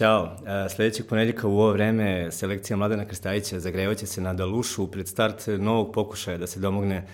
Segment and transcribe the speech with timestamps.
[0.00, 0.36] Ćao.
[0.46, 5.46] E, sledećeg ponedljika u ovo vreme selekcija Mladena Krstajića zagrevaće se na Dalušu pred start
[5.58, 7.06] novog pokušaja da se domogne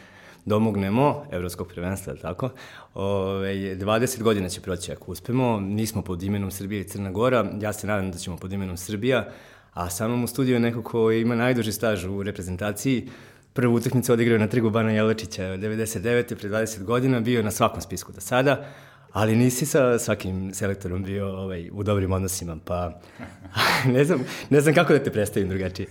[0.45, 2.51] domognemo evropskog prvenstva, tako?
[2.95, 5.61] Ove, 20 godina će proći ako uspemo.
[5.61, 7.47] Nismo pod imenom Srbije i Crna Gora.
[7.61, 9.29] Ja se nadam da ćemo pod imenom Srbija.
[9.73, 13.09] A sa mnom u studiju je neko ko ima najduži staž u reprezentaciji.
[13.53, 16.35] Prvu utakmicu odigrao na Trigu Bana Jelačića 99.
[16.35, 18.67] pre 20 godina, bio na svakom spisku do sada,
[19.13, 23.01] ali nisi sa svakim selektorom bio ovaj, u dobrim odnosima, pa
[23.95, 24.21] ne znam,
[24.51, 25.89] ne znam kako da te predstavim drugačije.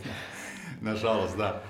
[0.82, 1.62] Nažalost, da.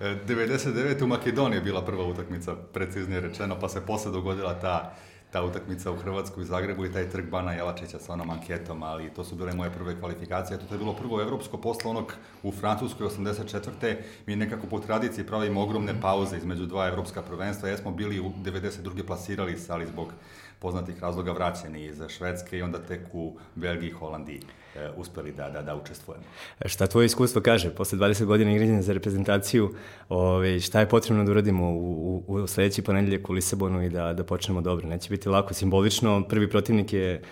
[0.00, 1.02] 99.
[1.02, 4.94] u Makedoniji je bila prva utakmica, preciznije rečeno, pa se posle dogodila ta
[5.32, 9.10] ta utakmica u Hrvatsku i Zagrebu i taj trg Bana Jelačića sa onom anketom, ali
[9.10, 10.58] to su bile moje prve kvalifikacije.
[10.58, 13.96] To je bilo prvo evropsko posle onog u Francuskoj 84.
[14.26, 17.68] Mi nekako po tradiciji pravimo ogromne pauze između dva evropska prvenstva.
[17.68, 19.06] Jesmo bili u 92.
[19.06, 20.12] plasirali se, ali zbog
[20.58, 24.40] poznatih razloga vraćeni iz Švedske i onda tek u Belgiji i Holandiji
[24.76, 26.24] e, uspeli da, da, da učestvujemo.
[26.60, 27.70] E, šta tvoje iskustvo kaže?
[27.70, 29.74] Posle 20 godina igranja za reprezentaciju,
[30.08, 34.12] ove, šta je potrebno da uradimo u, u, u sledeći ponedeljak u Lisabonu i da,
[34.12, 34.88] da počnemo dobro?
[34.88, 35.54] Neće biti lako.
[35.54, 37.22] Simbolično, prvi protivnik je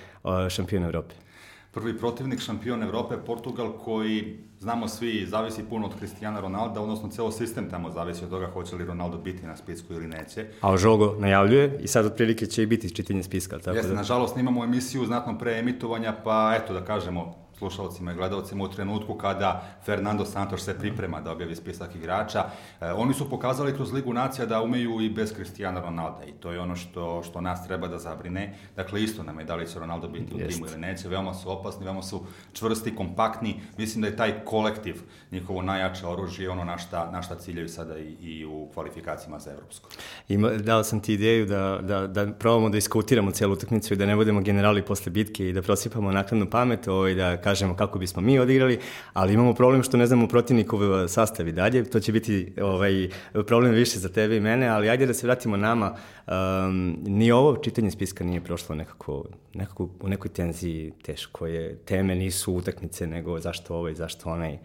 [0.49, 1.15] šampion Evrope
[1.71, 7.31] prvi protivnik šampion Evrope, Portugal, koji, znamo svi, zavisi puno od Cristiana Ronalda, odnosno ceo
[7.31, 10.47] sistem tamo zavisi od toga hoće li Ronaldo biti na spisku ili neće.
[10.61, 13.59] A Žogo najavljuje i sad otprilike će i biti čitanje spiska.
[13.59, 13.97] Tako Jeste, da...
[13.97, 19.15] nažalost, imamo emisiju znatno pre emitovanja, pa eto da kažemo, slušalcima i gledalcima u trenutku
[19.15, 22.45] kada Fernando Santos se priprema da objavi spisak igrača.
[22.81, 26.53] E, oni su pokazali kroz Ligu nacija da umeju i bez Cristiana Ronalda i to
[26.53, 28.55] je ono što, što nas treba da zabrine.
[28.77, 30.55] Dakle, isto nam je da li će Ronaldo biti u Jest.
[30.55, 31.09] timu ili neće.
[31.09, 33.61] Veoma su opasni, veoma su čvrsti, kompaktni.
[33.79, 37.99] Mislim da je taj kolektiv njihovo najjače oružje, ono na šta, na šta ciljaju sada
[37.99, 39.89] i, i u kvalifikacijama za Evropsku.
[40.29, 44.07] Ima, dao sam ti ideju da, da, da probamo da iskautiramo celu utakmicu i da
[44.07, 48.23] ne budemo generali posle bitke i da prosipamo nakladnu pamet, ovaj, da kažemo kako bismo
[48.23, 48.79] mi odigrali,
[49.13, 53.09] ali imamo problem što ne znamo protivnikov sastav i dalje, to će biti ovaj,
[53.47, 55.95] problem više za tebe i mene, ali ajde da se vratimo nama.
[56.27, 59.25] Um, ni ovo čitanje spiska nije prošlo nekako,
[59.55, 61.77] nekako u nekoj tenziji teško je.
[61.85, 64.59] Teme nisu utakmice, nego zašto ovaj, zašto onaj.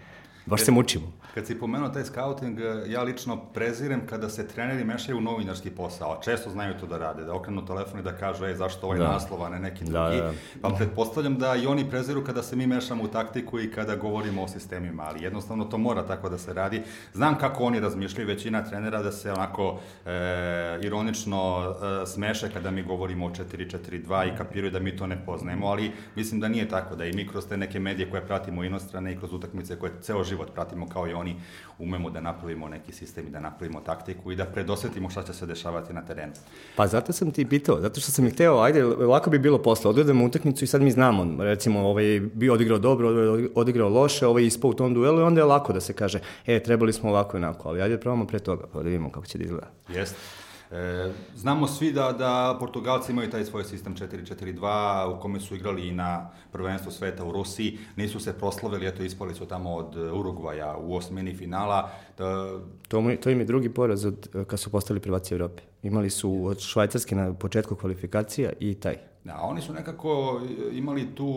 [0.45, 1.05] Baš se mučimo.
[1.33, 6.19] Kad si pomenuo taj scouting, ja lično prezirem kada se treneri mešaju u novinarski posao.
[6.23, 9.07] Često znaju to da rade, da okrenu telefon i da kažu, ej, zašto ovaj da.
[9.07, 10.21] naslov, a ne neki da, drugi.
[10.21, 10.33] Da, da.
[10.61, 14.43] Pa pretpostavljam da i oni preziru kada se mi mešamo u taktiku i kada govorimo
[14.43, 16.81] o sistemima, ali jednostavno to mora tako da se radi.
[17.13, 21.63] Znam kako oni razmišljaju, većina trenera da se onako e, ironično
[22.03, 25.91] e, smeše kada mi govorimo o 4-4-2 i kapiraju da mi to ne poznajemo, ali
[26.15, 29.17] mislim da nije tako, da i mi kroz te neke medije koje pratimo inostrane i
[29.17, 31.35] kroz utakmice koje ceo život pratimo kao i oni oni
[31.79, 35.45] umemo da napravimo neki sistem i da napravimo taktiku i da predosetimo šta će se
[35.45, 36.33] dešavati na terenu.
[36.75, 39.89] Pa zato sam ti pitao, zato što sam ih hteo, ajde, lako bi bilo posle,
[39.89, 43.09] odgledamo utakmicu i sad mi znamo, recimo, ovaj bi odigrao dobro,
[43.55, 46.63] odigrao loše, ovaj ispao u tom duelu i onda je lako da se kaže, e,
[46.63, 49.37] trebali smo ovako i onako, ali ajde probamo pre toga, pa da vidimo kako će
[49.37, 49.67] da izgleda.
[49.89, 50.44] Jeste.
[50.71, 55.87] E, znamo svi da, da Portugalci imaju taj svoj sistem 4-4-2 u kome su igrali
[55.87, 60.77] i na prvenstvo sveta u Rusiji, nisu se proslavili, eto ispali su tamo od Urugvaja
[60.77, 61.89] u osmini finala.
[62.17, 62.59] Da...
[62.87, 65.63] To, mu, to im je drugi poraz od, kad su postali prvaci Evrope.
[65.83, 69.14] Imali su od Švajcarske na početku kvalifikacija i taj.
[69.25, 70.41] Da, oni su nekako
[70.71, 71.33] imali tu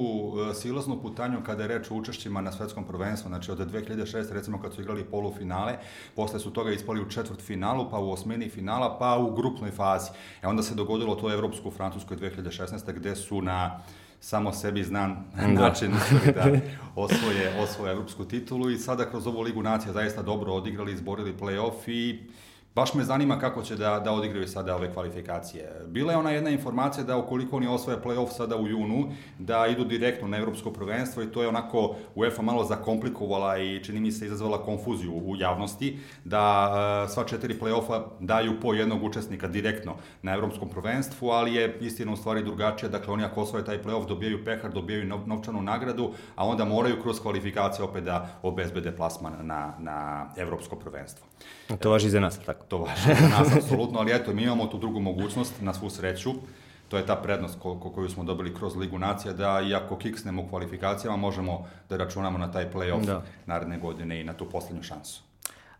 [0.51, 4.33] e, silaznu putanju kada je reč o učešćima na svetskom prvenstvu, znači od 2006.
[4.33, 5.79] recimo kad su igrali polufinale,
[6.17, 10.11] posle su toga ispali u četvrt finalu, pa u osmini finala, pa u grupnoj fazi.
[10.43, 12.93] E onda se dogodilo to Evropsku u Francuskoj 2016.
[12.93, 13.81] gde su na
[14.21, 15.47] samo sebi znan da.
[15.63, 15.93] način
[16.35, 16.45] da
[16.97, 21.91] osvoje, osvoje evropsku titulu i sada kroz ovu Ligu nacija zaista dobro odigrali, izborili play-off
[21.91, 22.19] i
[22.79, 25.73] Baš me zanima kako će da, da odigraju sada ove kvalifikacije.
[25.87, 29.85] Bila je ona jedna informacija da ukoliko oni osvoje play-off sada u junu, da idu
[29.85, 34.27] direktno na evropsko prvenstvo i to je onako UEFA malo zakomplikovala i čini mi se
[34.27, 40.35] izazvala konfuziju u javnosti, da uh, sva četiri play-offa daju po jednog učesnika direktno na
[40.35, 42.89] evropskom prvenstvu, ali je istina u stvari drugačija.
[42.89, 47.21] Dakle, oni ako osvoje taj play-off dobijaju pehar, dobijaju novčanu nagradu, a onda moraju kroz
[47.21, 51.28] kvalifikacije opet da obezbede plasman na, na evropsko prvenstvo.
[51.81, 52.65] To važi za nas, tako?
[52.65, 56.31] To važi za nas, apsolutno, ali eto, mi imamo tu drugu mogućnost, na svu sreću,
[56.89, 59.97] to je ta prednost ko, ko, koju smo dobili kroz Ligu nacija, da i ako
[59.97, 63.23] kiksnemo u kvalifikacijama, možemo da računamo na taj play-off da.
[63.47, 65.23] naredne godine i na tu poslednju šansu.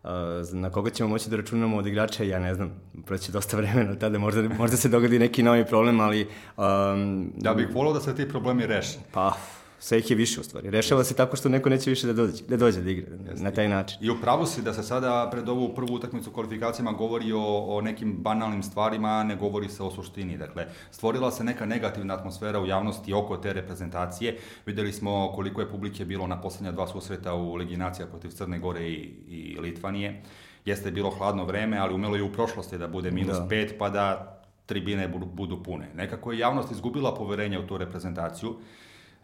[0.03, 0.11] Uh,
[0.53, 4.19] na koga ćemo moći da računamo od igrača, ja ne znam, proći dosta vremena tada,
[4.19, 6.29] možda, možda se dogodi neki novi problem, ali...
[6.57, 8.99] Um, da bih volao da se ti problemi reše.
[9.13, 9.33] Pa,
[9.79, 10.71] sve ih je više u stvari.
[10.71, 13.45] Rešava se tako što neko neće više da dođe da, dođe da igra Jeste.
[13.45, 13.99] na taj način.
[14.01, 18.13] I upravo si da se sada pred ovu prvu utakmicu kvalifikacijama govori o, o nekim
[18.13, 20.39] banalnim stvarima, ne govori se o suštini.
[20.39, 24.39] Dakle, stvorila se neka negativna atmosfera u javnosti oko te reprezentacije.
[24.67, 28.89] Videli smo koliko je publike bilo na poslednja dva susreta u Leginacija protiv Crne Gore
[28.89, 30.23] i, i Litvanije.
[30.65, 33.47] Jeste bilo hladno vreme, ali umelo je u prošlosti da bude minus da.
[33.49, 34.35] pet, pa da
[34.67, 35.89] tribine budu pune.
[35.95, 38.57] Nekako je javnost izgubila poverenje u tu reprezentaciju.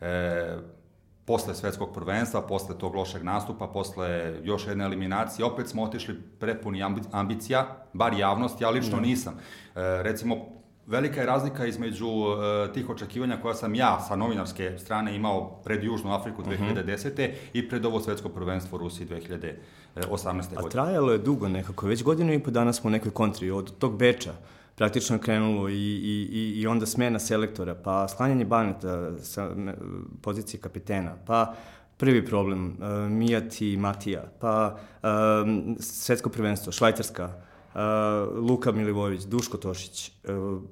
[0.00, 0.56] E,
[1.24, 6.82] posle svetskog prvenstva, posle tog lošeg nastupa, posle još jedne eliminacije, opet smo otišli prepuni
[7.12, 9.02] ambicija, bar javnost, ja lično da.
[9.02, 9.34] nisam.
[9.34, 9.40] E,
[10.02, 10.36] recimo,
[10.86, 15.84] velika je razlika između e, tih očekivanja koja sam ja sa novinarske strane imao pred
[15.84, 17.12] Južnu Afriku 2010.
[17.12, 17.34] Uh -huh.
[17.52, 19.56] i pred ovo svetsko prvenstvo u Rusiji 2018.
[19.94, 20.56] godine.
[20.56, 23.78] A trajalo je dugo nekako, već godinu i po dana smo u nekoj kontri, od
[23.78, 24.32] tog Beča
[24.74, 29.50] praktično krenulo i, i, i onda smena selektora, pa sklanjanje Baneta sa
[30.22, 31.54] pozicije kapitena, pa
[31.96, 35.08] prvi problem, uh, Mijat i Matija, pa uh,
[35.80, 37.24] svetsko prvenstvo, Švajcarska,
[37.74, 37.80] uh,
[38.48, 40.62] Luka Milivojević, Duško Tošić, uh,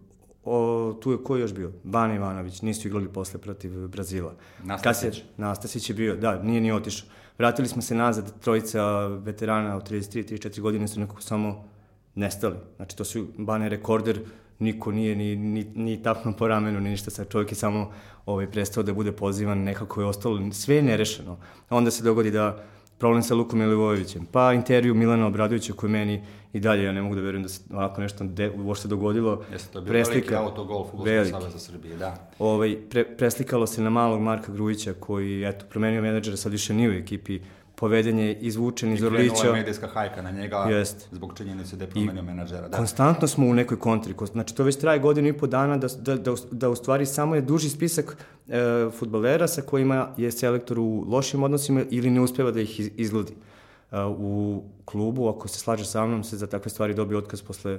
[0.45, 1.73] o, tu je ko još bio?
[1.85, 4.35] Bane Ivanović, nisu igrali posle protiv Brazila.
[4.65, 5.23] Nastasić.
[5.37, 7.09] Nastasić je bio, da, nije ni otišao.
[7.39, 11.65] Vratili smo se nazad, trojica veterana od 33-34 godine su nekako samo
[12.15, 12.57] nestali.
[12.77, 14.21] Znači, to su Bane rekorder,
[14.59, 17.93] niko nije ni, ni, ni tapno po ramenu, ni ništa, sad čovjek je samo
[18.27, 21.39] ovaj, prestao da bude pozivan, nekako je ostalo, sve je nerešeno.
[21.71, 22.65] Onda se dogodi da
[22.99, 26.23] problem sa Lukom Milivojevićem, pa intervju Milana Obradovića koji meni
[26.53, 29.43] i dalje, ja ne mogu da verujem da se ovako nešto de, uopšte dogodilo.
[29.53, 32.31] Jeste, to je bio veliki autogol Futbolskog saveza Srbije, da.
[32.39, 36.91] Ovaj, pre, preslikalo se na malog Marka Grujića koji, eto, promenio menadžera, sad više nije
[36.91, 37.41] u ekipi
[37.83, 39.25] poveden je izvučen iz Orlića.
[39.25, 41.09] I krenula je medijska hajka na njega Jest.
[41.13, 42.69] zbog činjenice da je promenio menadžera.
[42.69, 42.77] Da.
[42.77, 44.15] Konstantno smo u nekoj kontri.
[44.33, 47.35] Znači, to već traje godinu i po dana da, da, da, da u stvari samo
[47.35, 48.17] je duži spisak
[48.49, 53.33] e, futbolera sa kojima je selektor u lošim odnosima ili ne uspeva da ih izgledi.
[53.33, 57.79] E, u klubu, ako se slaže sa mnom, se za takve stvari dobije otkaz posle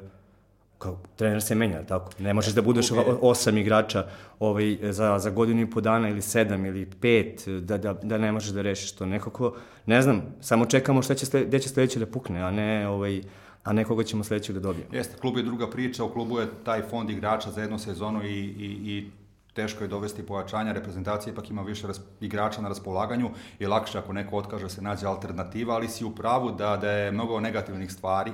[0.83, 2.11] kao trener se menja, tako?
[2.19, 2.91] Ne možeš da budeš
[3.21, 4.05] osam igrača
[4.39, 8.31] ovaj, za, za godinu i po dana ili sedam ili pet, da, da, da ne
[8.31, 9.05] možeš da rešiš to.
[9.05, 13.21] Nekako, ne znam, samo čekamo šta će, gde će sledeće da pukne, a ne ovaj,
[13.63, 14.95] a nekoga ćemo sledećeg da dobijemo.
[14.95, 18.39] Jeste, klub je druga priča, u klubu je taj fond igrača za jednu sezonu i,
[18.39, 19.11] i, i
[19.53, 21.87] teško je dovesti pojačanja, reprezentacija ipak ima više
[22.21, 26.51] igrača na raspolaganju i lakše ako neko otkaže se nađe alternativa, ali si u pravu
[26.51, 28.31] da, da je mnogo negativnih stvari,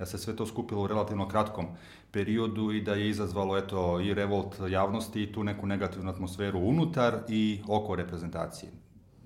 [0.00, 1.66] da se sve to skupilo u relativno kratkom
[2.10, 7.18] periodu i da je izazvalo eto, i revolt javnosti i tu neku negativnu atmosferu unutar
[7.28, 8.72] i oko reprezentacije.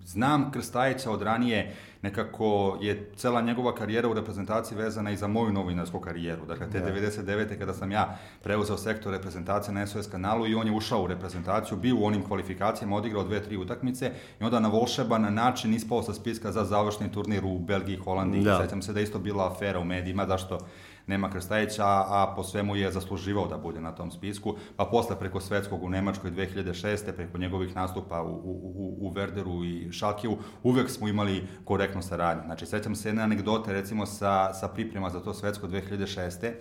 [0.05, 5.53] Znam Krstajića od ranije, nekako je cela njegova karijera u reprezentaciji vezana i za moju
[5.53, 6.47] novinarsku karijeru.
[6.47, 6.87] Dakle, te da.
[6.87, 7.59] 99.
[7.59, 11.79] kada sam ja preuzeo sektor reprezentacije na SOS kanalu i on je ušao u reprezentaciju,
[11.79, 16.15] bio u onim kvalifikacijama, odigrao dve, tri utakmice i onda na volšeban način ispao sa
[16.15, 18.45] spiska za završni turnir u Belgiji Holandiji.
[18.45, 18.63] Da.
[18.63, 20.59] Sećam se da isto bila afera u medijima, zašto
[21.07, 25.41] nema Krstajića, a po svemu je zasluživao da bude na tom spisku, pa posle preko
[25.41, 27.13] svetskog u Nemačkoj 2006.
[27.17, 32.43] preko njegovih nastupa u, u, u Verderu i Šalkiju, uvek smo imali korektnu saradnju.
[32.45, 36.53] Znači, sećam se jedne anegdote, recimo, sa, sa priprema za to svetsko 2006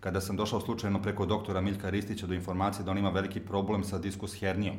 [0.00, 3.84] kada sam došao slučajno preko doktora Miljka Ristića do informacije da on ima veliki problem
[3.84, 4.76] sa diskus hernijom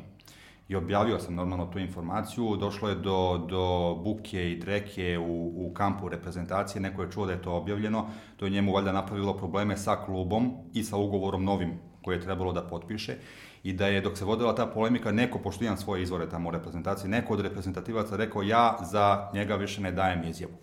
[0.70, 5.74] i objavio sam normalno tu informaciju, došlo je do, do buke i dreke u, u
[5.74, 8.06] kampu reprezentacije, neko je čuo da je to objavljeno,
[8.38, 12.54] to je njemu valjda napravilo probleme sa klubom i sa ugovorom novim koje je trebalo
[12.54, 13.16] da potpiše.
[13.64, 16.52] I da je dok se vodila ta polemika neko, pošto imam svoje izvore tamo u
[16.52, 20.54] reprezentaciji, neko od reprezentativaca rekao ja za njega više ne dajem izjavu.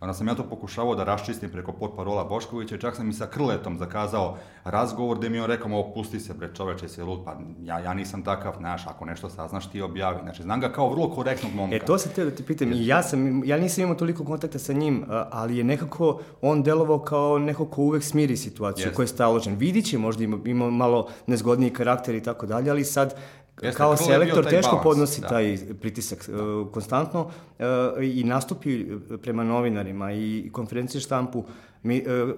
[0.00, 3.26] Onda sam ja to pokušavao da raščistim preko potparola Boškovića i čak sam i sa
[3.26, 7.78] Krletom zakazao razgovor gde mi on rekao, opusti se bre čoveče, se lud, pa ja,
[7.78, 10.18] ja nisam takav, znaš, ako nešto saznaš ti objavi.
[10.22, 11.76] Znači, znam ga kao vrlo korektnog momka.
[11.76, 14.58] E, to sam te da ti pitam, i ja sam, ja nisam imao toliko kontakta
[14.58, 18.94] sa njim, ali je nekako on delovao kao neko ko uvek smiri situaciju, yes.
[18.94, 19.56] ko je staložen.
[19.56, 23.14] Vidit će, možda ima, ima malo nezgodniji karakter i tako dalje, ali sad
[23.62, 25.28] Jeste, kao selektor teško balans, podnosi da.
[25.28, 26.44] taj pritisak da.
[26.44, 27.64] uh, konstantno uh,
[28.02, 28.86] i nastupi
[29.22, 31.44] prema novinarima i konferencije štampu
[31.82, 32.30] mi, uh,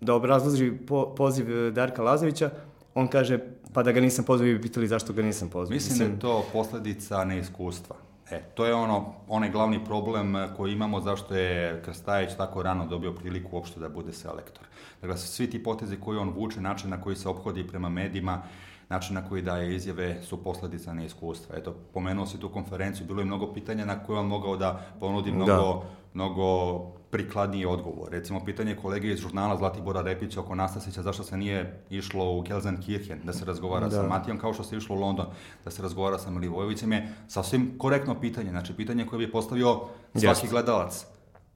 [0.00, 2.50] da obrazloži po, poziv Darka Lazovića,
[2.94, 3.38] on kaže
[3.72, 5.74] pa da ga nisam pozvao i bi pitali zašto ga nisam pozvao.
[5.74, 7.96] Mislim, Mislim da je to posledica neiskustva.
[8.30, 13.12] E, to je ono, onaj glavni problem koji imamo zašto je Krstajić tako rano dobio
[13.12, 14.64] priliku uopšte da bude selektor.
[15.00, 18.42] Dakle, svi ti potezi koji on vuče, način na koji se obhodi prema medijima,
[18.90, 21.56] način na koji daje izjave su posledica neiskustva.
[21.56, 25.32] Eto, pomenuo si tu konferenciju, bilo je mnogo pitanja na koje on mogao da ponudi
[25.32, 25.82] mnogo, da.
[26.14, 26.78] mnogo
[27.10, 28.10] prikladniji odgovor.
[28.10, 33.20] Recimo, pitanje kolege iz žurnala Zlatibora Repića oko Nastasića, zašto se nije išlo u Gelsenkirchen
[33.24, 33.96] da se razgovara da.
[33.96, 35.26] sa Matijom, kao što se išlo u London
[35.64, 38.50] da se razgovara sa Milivojevićem, je sasvim korektno pitanje.
[38.50, 39.80] Znači, pitanje koje bi postavio
[40.14, 40.50] svaki Just.
[40.50, 41.06] gledalac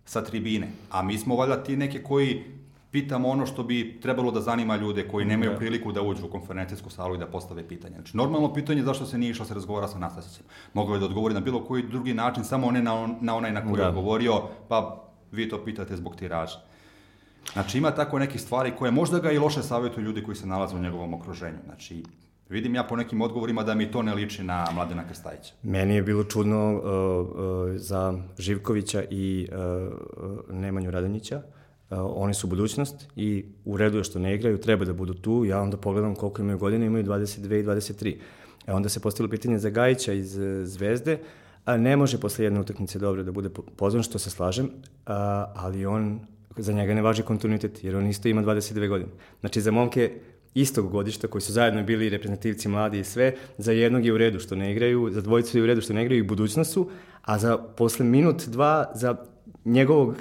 [0.05, 0.69] sa tribine.
[0.91, 2.45] A mi smo valjda ti neke koji
[2.94, 5.56] pitamo ono što bi trebalo da zanima ljude koji nemaju da.
[5.56, 7.94] priliku da uđu u konferencijsku salu i da postave pitanje.
[7.94, 10.44] Znači, normalno pitanje je zašto se nije išlo se razgovara sa Nastasićem.
[10.74, 13.52] Mogao je da odgovori na bilo koji drugi način, samo ne na, on, na onaj
[13.52, 13.86] na koji da.
[13.86, 16.60] je govorio, pa vi to pitate zbog tiraža.
[17.52, 20.76] Znači, ima tako neke stvari koje možda ga i loše savjetuju ljudi koji se nalaze
[20.76, 21.58] u njegovom okruženju.
[21.64, 22.04] Znači,
[22.48, 25.54] Vidim ja po nekim odgovorima da mi to ne liči na Mladena Krstajića.
[25.62, 31.36] Meni je bilo čudno uh, uh, za Živkovića i uh, Nemanju Radonjića.
[31.36, 35.45] Uh, oni su budućnost i u redu je što ne igraju, treba da budu tu.
[35.45, 38.17] Ja onda pogledam koliko imaju godine, imaju 22 i 23.
[38.67, 41.19] E onda se postavilo pitanje za Gajića iz uh, Zvezde,
[41.64, 44.71] a ne može posle jedne utakmice dobro da bude pozvan, što se slažem,
[45.07, 46.21] a, ali on,
[46.57, 49.11] za njega ne važi kontinuitet, jer on isto ima 22 godine.
[49.41, 50.12] Znači, za momke
[50.55, 54.38] istog godišta, koji su zajedno bili reprezentativci mladi i sve, za jednog je u redu
[54.38, 56.91] što ne igraju, za dvojicu je u redu što ne igraju i budućnost su,
[57.23, 59.17] a za posle minut, dva, za
[59.64, 60.17] njegovog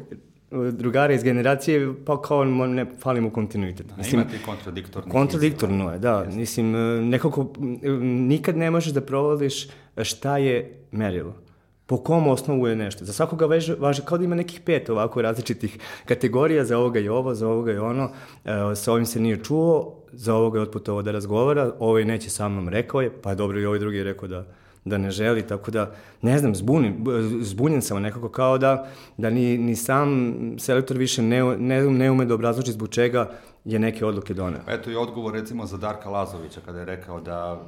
[0.67, 3.87] e, drugara iz generacije, pa kao ne fali mu kontinuitet.
[3.87, 5.11] Da, mislim, imate kontradiktorno.
[5.11, 6.19] Kontradiktorno je, da.
[6.19, 6.39] Jeste.
[6.39, 7.53] Mislim, e, nekako
[8.01, 9.67] nikad ne možeš da provališ
[10.03, 11.43] šta je merilo
[11.85, 13.05] po kom osnovu je nešto.
[13.05, 17.11] Za svakoga veže, važe kao da ima nekih pet ovako različitih kategorija, za ovoga je
[17.11, 18.09] ovo, za ovoga je ono,
[18.45, 22.49] e, sa ovim se nije čuo, za ovoga je otputovao da razgovara, ovaj neće sa
[22.49, 24.45] mnom, rekao je, pa je dobro i ovaj drugi je rekao da,
[24.85, 27.05] da ne želi, tako da, ne znam, zbunim,
[27.41, 28.87] zbunjen sam nekako kao da,
[29.17, 33.31] da ni, ni sam selektor više ne, ne, ne ume da obrazloči zbog čega
[33.65, 34.61] je neke odluke doneo.
[34.67, 37.63] Eto i odgovor recimo za Darka Lazovića kada je rekao da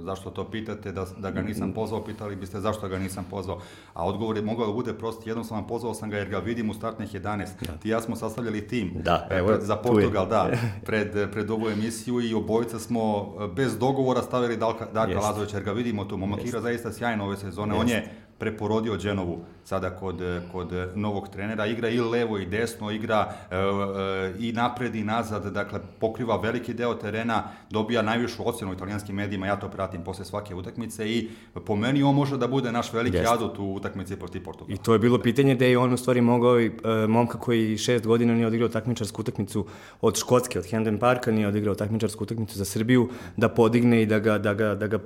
[0.00, 3.60] zašto to pitate, da, da ga nisam pozvao, pitali biste zašto ga nisam pozvao.
[3.94, 6.74] A odgovor je mogao da bude prost, jednostavno pozvao sam ga jer ga vidim u
[6.74, 7.46] startnih 11.
[7.66, 7.76] Da.
[7.76, 10.50] Ti ja smo sastavljali tim da, e, evo, za Portugal, da,
[10.86, 15.64] pred, pred ovu emisiju i obojica smo e, bez dogovora stavili Darka, Darka Lazovića jer
[15.64, 16.16] ga vidimo tu.
[16.16, 17.74] Momak igra zaista sjajno ove sezone.
[17.74, 17.80] Jest.
[17.80, 20.20] On je preporodio Dženovu sada kod,
[20.52, 21.66] kod novog trenera.
[21.66, 26.74] Igra i levo i desno, igra e, e, i napred i nazad, dakle pokriva veliki
[26.74, 31.28] deo terena, dobija najvišu ocenu u italijanskim medijima, ja to pratim posle svake utakmice i
[31.66, 33.32] po meni on može da bude naš veliki Jest.
[33.32, 34.74] adut u utakmici protiv Portugala.
[34.74, 36.70] I to je bilo pitanje da je on u stvari mogao, e,
[37.08, 39.66] momka koji šest godina nije odigrao takmičarsku utakmicu
[40.00, 44.18] od Škotske, od Hendon Parka, nije odigrao takmičarsku utakmicu za Srbiju, da podigne i da
[44.18, 44.98] ga, da ga, da ga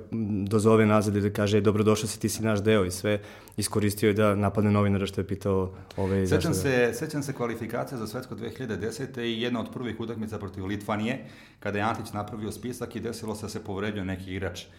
[0.47, 3.19] dozove nazad i da kaže dobrodošao si, ti si naš deo i sve
[3.57, 8.07] iskoristio je da napadne novinara što je pitao ove sećam se, sećam se kvalifikacije za
[8.07, 9.21] svetsko 2010.
[9.21, 11.25] i jedna od prvih utakmica protiv Litvanije,
[11.59, 14.63] kada je Antić napravio spisak i desilo se da se povredio neki igrač.
[14.63, 14.69] E,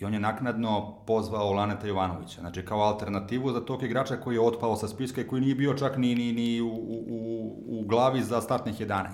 [0.00, 4.40] I on je naknadno pozvao Laneta Jovanovića, znači kao alternativu za tog igrača koji je
[4.40, 8.22] otpao sa spiska i koji nije bio čak ni, ni, ni u, u, u glavi
[8.22, 9.04] za startnih 11.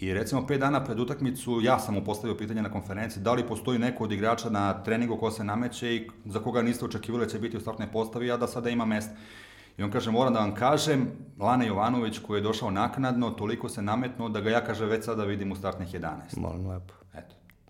[0.00, 3.46] I recimo pet dana pred utakmicu ja sam mu postavio pitanje na konferenciji da li
[3.48, 7.30] postoji neko od igrača na treningu ko se nameće i za koga niste očekivali da
[7.30, 9.14] će biti u startnoj postavi, a da sada ima mesta.
[9.78, 13.82] I on kaže, moram da vam kažem, Lana Jovanović koji je došao naknadno, toliko se
[13.82, 16.10] nametnuo da ga ja, kaže, već sada vidim u startnih 11.
[16.36, 16.97] Molim lepo.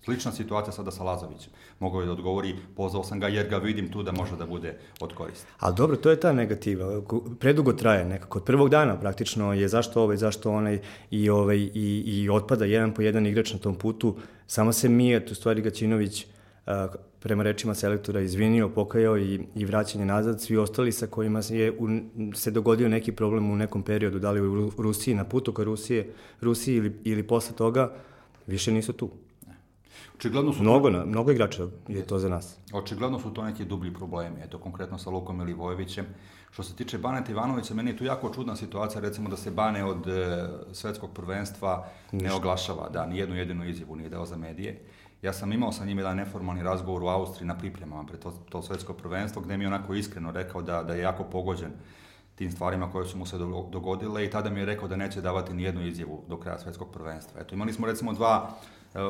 [0.09, 1.53] Slična situacija sada sa Lazovićem.
[1.79, 4.79] Mogao je da odgovori, pozvao sam ga jer ga vidim tu da može da bude
[5.01, 5.47] od koristi.
[5.59, 7.03] Ali dobro, to je ta negativa.
[7.39, 8.39] Predugo traje nekako.
[8.39, 12.95] Od prvog dana praktično je zašto ovaj, zašto onaj i, ovaj, i, i otpada jedan
[12.95, 14.17] po jedan igrač na tom putu.
[14.47, 16.27] Samo se Mijat, u stvari Gaćinović,
[17.21, 20.41] prema rečima selektora izvinio, pokajao i, i vraćanje nazad.
[20.41, 21.89] Svi ostali sa kojima je u,
[22.35, 26.13] se dogodio neki problem u nekom periodu, da li u Rusiji, na putu ka Rusije,
[26.41, 27.93] Rusiji ili, ili posle toga,
[28.47, 29.11] više nisu tu.
[30.19, 31.07] Očigledno su mnogo, to...
[31.07, 32.57] mnogo igrača je to za nas.
[32.73, 36.07] Očigledno su to neki dublji problemi, eto konkretno sa Lukom Milivojevićem.
[36.51, 39.85] Što se tiče Baneta Ivanovića, meni je tu jako čudna situacija, recimo da se Bane
[39.85, 42.29] od e, svetskog prvenstva Ništa.
[42.29, 44.81] ne oglašava, da, ni jednu jedinu izjavu nije dao za medije.
[45.23, 48.63] Ja sam imao sa njim jedan neformalni razgovor u Austriji na pripremama pred to, to
[48.63, 51.71] svetsko prvenstvo, gde mi je onako iskreno rekao da, da je jako pogođen
[52.35, 53.39] tim stvarima koje su mu se
[53.71, 56.89] dogodile i tada mi je rekao da neće davati ni jednu izjavu do kraja svetskog
[56.93, 57.41] prvenstva.
[57.41, 58.51] Eto, imali smo recimo dva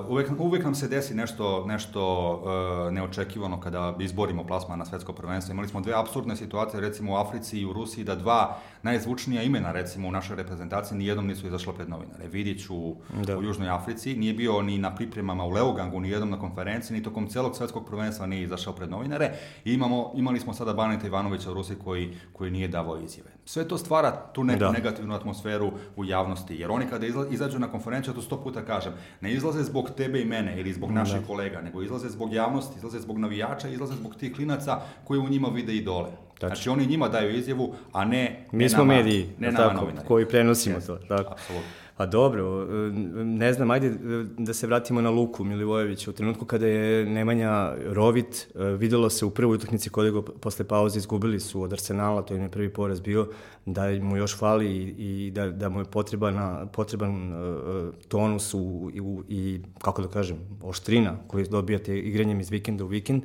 [0.09, 5.53] uvek, uvek nam se desi nešto, nešto uh, neočekivano kada izborimo plasman na svetsko prvenstvo.
[5.53, 9.73] Imali smo dve absurdne situacije, recimo u Africi i u Rusiji, da dva najzvučnija imena,
[9.73, 12.29] recimo u našoj reprezentaciji, nijednom nisu izašla pred novinare.
[12.29, 13.39] Vidić u, da.
[13.39, 17.03] u Južnoj Africi, nije bio ni na pripremama u Leogangu, ni jednom na konferenciji, ni
[17.03, 19.33] tokom celog svetskog prvenstva nije izašao pred novinare.
[19.65, 23.31] I imamo, imali smo sada Baneta Ivanovića u Rusiji koji, koji nije davao izjave.
[23.45, 24.73] Sve to stvara tu neku da.
[24.73, 29.33] negativnu atmosferu u javnosti, jer oni kada izađu na konferenciju, to sto puta kažem, ne
[29.33, 31.27] izlaze zbog tebe i mene ili zbog naših da.
[31.27, 35.49] kolega, nego izlaze zbog javnosti, izlaze zbog navijača, izlaze zbog tih klinaca koji u njima
[35.49, 36.11] vide idole.
[36.38, 36.54] Tačno.
[36.54, 39.80] Znači oni njima daju izjavu, a ne Mi ne smo nama, mediji, ne nama tako,
[39.80, 40.09] novinari.
[40.09, 40.97] koji prenosimo Jeste, to.
[40.97, 41.33] Tako.
[41.33, 41.71] Apsolutno.
[41.99, 42.90] Pa dobro, e,
[43.25, 43.95] ne znam, ajde e,
[44.38, 46.11] da se vratimo na Luku Milivojevića.
[46.11, 50.99] U trenutku kada je Nemanja rovit, e, videlo se u prvoj utakmici kod posle pauze
[50.99, 53.28] izgubili su od Arsenala, to im je prvi poraz bio,
[53.66, 59.00] da mu još fali i, da, da mu je potreban, potreban uh, tonus u, i,
[59.28, 63.23] i, kako da kažem, oštrina koju dobijate igranjem iz vikenda u vikend.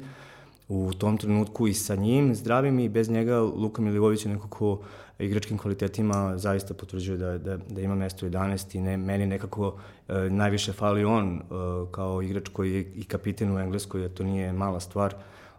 [0.73, 4.79] U tom trenutku i sa njim, zdravim i bez njega, Luka Milivojević je neko ko
[5.19, 9.75] igračkim kvalitetima zaista potvrđuje da, da, da ima mesto u 11 i ne, meni nekako
[10.07, 11.41] e, najviše fali on e,
[11.91, 15.15] kao igrač koji je i kapiten u Engleskoj, jer to nije mala stvar,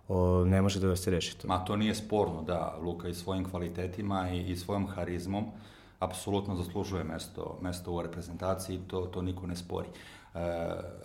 [0.08, 1.48] o, ne može da se reši to.
[1.48, 5.44] Ma to nije sporno, da, Luka i svojim kvalitetima i, i svojom harizmom
[5.98, 9.88] apsolutno zaslužuje mesto, mesto u reprezentaciji, to, to niko ne spori.
[10.34, 10.38] E,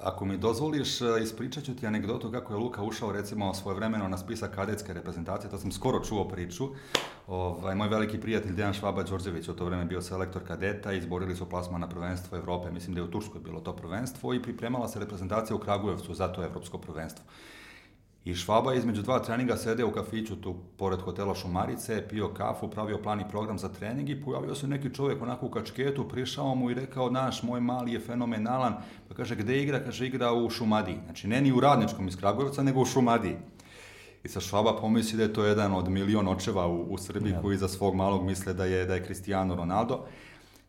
[0.01, 4.17] ako mi dozvoliš, e, ispričat ću ti anegdotu kako je Luka ušao recimo svojevremeno na
[4.17, 6.67] spisak kadetske reprezentacije, to sam skoro čuo priču.
[7.27, 11.49] Ovaj, moj veliki prijatelj Dejan Švaba Đorđević u to vreme bio selektor kadeta, izborili su
[11.49, 14.99] plasman na prvenstvo Evrope, mislim da je u Turskoj bilo to prvenstvo i pripremala se
[14.99, 17.25] reprezentacija u Kragujevcu za to evropsko prvenstvo.
[18.29, 22.97] I Švaba između dva treninga sede u kafiću tu pored hotela Šumarice, pio kafu, pravio
[22.97, 26.71] plan i program za trening i pojavio se neki čovjek onako u kačketu, prišao mu
[26.71, 28.75] i rekao, naš, moj mali je fenomenalan,
[29.07, 29.79] pa kaže, gde igra?
[29.79, 30.97] Kaže, igra u Šumadiji.
[31.05, 33.37] Znači, ne ni u Radničkom iz Kragujevca, nego u Šumadiji.
[34.23, 37.41] I sa Švaba pomisli da je to jedan od milion očeva u, u Srbiji ja.
[37.41, 40.05] koji za svog malog misle da je, da je Cristiano Ronaldo.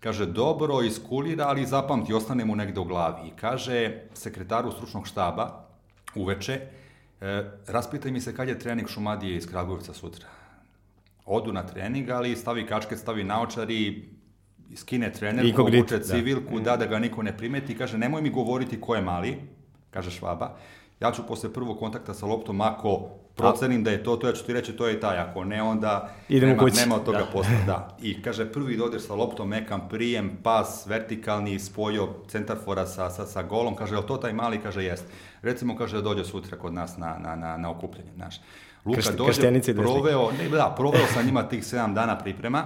[0.01, 3.29] Kaže, dobro, iskulira, ali zapamti, ostane mu negde u glavi.
[3.29, 5.65] I kaže sekretaru stručnog štaba,
[6.15, 6.80] uveče,
[7.21, 10.29] E, raspitaj mi se kad je trening Šumadije iz Kragujevca sutra.
[11.25, 14.09] Odu na trening, ali stavi kačket, stavi naočari,
[14.77, 16.05] skine trenerku, obuče da.
[16.05, 16.71] civilku, da.
[16.71, 19.37] da, da ga niko ne primeti, kaže, nemoj mi govoriti ko je mali,
[19.91, 20.57] kaže Švaba,
[21.01, 24.45] ja ću posle prvog kontakta sa loptom, ako procenim da je to, to ja ću
[24.45, 26.77] ti reći to je taj, ako ne, onda Idemo nema, kući.
[26.81, 27.27] nema od toga da.
[27.33, 27.97] posla, da.
[28.03, 33.43] I kaže, prvi dodir sa loptom, mekan prijem, pas, vertikalni, spojio centarfora sa, sa, sa
[33.43, 34.59] golom, kaže, je to taj mali?
[34.59, 35.05] Kaže, jest.
[35.43, 38.41] Recimo, kaže, da dođe sutra kod nas na, na, na, na okupljanje, znaš.
[38.85, 42.65] Luka Kršt, dođe, proveo, ne, da, proveo sa njima tih 7 dana priprema,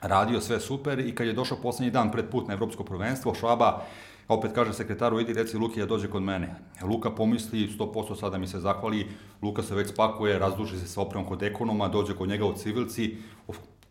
[0.00, 3.82] radio sve super i kad je došao poslednji dan pred put na evropsko prvenstvo, Švaba
[4.28, 6.54] opet kaže sekretaru, idi reci Luki da dođe kod mene.
[6.82, 9.06] Luka pomisli 100% sada mi se zahvali,
[9.42, 13.16] Luka se već spakuje, razduži se sa opremom kod ekonoma, dođe kod njega u civilci,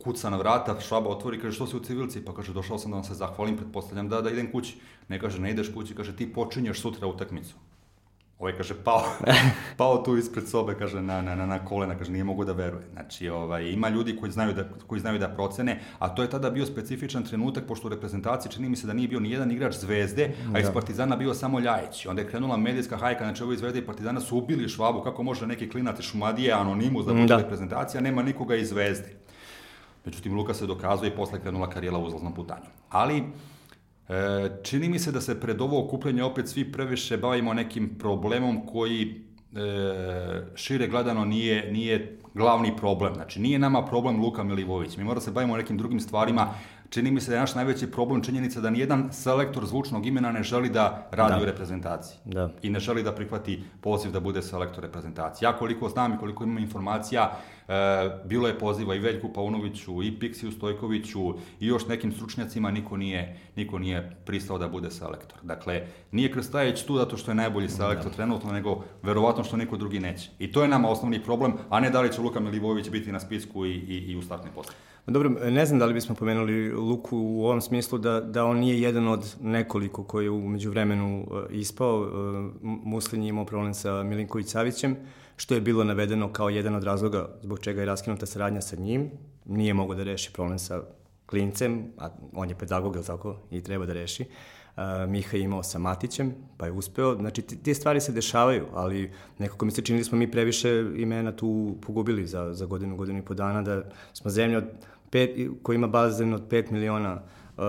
[0.03, 2.25] kuca na vrata, švaba otvori, kaže što si u civilci?
[2.25, 4.77] Pa kaže došao sam da vam se zahvalim, pretpostavljam da, da idem kući.
[5.07, 7.55] Ne kaže ne ideš kući, kaže ti počinješ sutra utakmicu.
[8.45, 9.03] Ovaj kaže pao,
[9.77, 12.83] pao tu ispred sobe, kaže na, na, na, na kolena, kaže nije mogu da veruje.
[12.93, 16.49] Znači, ovaj, ima ljudi koji znaju, da, koji znaju da procene, a to je tada
[16.49, 19.75] bio specifičan trenutak, pošto u reprezentaciji čini mi se da nije bio ni jedan igrač
[19.75, 20.73] Zvezde, a iz da.
[20.73, 22.05] Partizana bio samo Ljajić.
[22.05, 25.23] Onda je krenula medijska hajka, znači ovo iz Zvezde i Partizana su ubili Švabu, kako
[25.23, 27.37] može neki klinac iz Šumadije, anonimus da bude da.
[27.37, 29.15] reprezentacija, nema nikoga iz Zvezde.
[30.05, 32.69] Međutim, Luka se dokazuje i posle krenula karijela uzlaznom putanju.
[32.89, 33.23] Ali,
[34.09, 38.65] E, čini mi se da se pred ovo okupljanje opet svi previše bavimo nekim problemom
[38.67, 39.21] koji
[39.55, 43.13] e, šire gledano nije, nije glavni problem.
[43.13, 44.97] Znači, nije nama problem Luka Milivović.
[44.97, 46.53] Mi moramo da se bavimo nekim drugim stvarima.
[46.89, 50.43] Čini mi se da je naš najveći problem činjenica da nijedan selektor zvučnog imena ne
[50.43, 51.41] želi da radi da.
[51.41, 52.17] u reprezentaciji.
[52.25, 52.49] Da.
[52.61, 55.47] I ne želi da prihvati poziv da bude selektor reprezentacije.
[55.47, 57.31] Ja koliko znam i koliko imam informacija,
[57.67, 57.73] e,
[58.25, 63.39] bilo je poziva i Veljku Paunoviću, i Piksiju Stojkoviću, i još nekim stručnjacima, niko nije,
[63.55, 65.39] niko nije pristao da bude selektor.
[65.43, 68.15] Dakle, nije Krstajić tu zato što je najbolji selektor da.
[68.15, 70.29] trenutno, nego verovatno što niko drugi neće.
[70.39, 73.19] I to je nama osnovni problem, a ne da li će Luka Milivojević biti na
[73.19, 74.77] spisku i, i, i u startnoj postavi.
[75.07, 78.81] Dobro, ne znam da li bismo pomenuli Luku u ovom smislu da, da on nije
[78.81, 82.01] jedan od nekoliko koji je umeđu vremenu uh, ispao.
[82.01, 82.09] Uh,
[82.61, 84.95] Muslin je imao problem sa Milinković Savićem,
[85.35, 89.11] što je bilo navedeno kao jedan od razloga zbog čega je raskinuta saradnja sa njim.
[89.45, 90.81] Nije mogo da reši problem sa
[91.25, 94.25] klincem, a on je pedagog, tako, i treba da reši.
[95.07, 97.15] Miha je imao sa Matićem, pa je uspeo.
[97.15, 101.31] Znači, te stvari se dešavaju, ali nekako mi se čini da smo mi previše imena
[101.31, 103.83] tu pogubili za, za godinu, godinu i po dana, da
[104.13, 104.65] smo zemlja od
[105.09, 107.21] pet, koji ima bazen od 5 miliona
[107.57, 107.63] uh,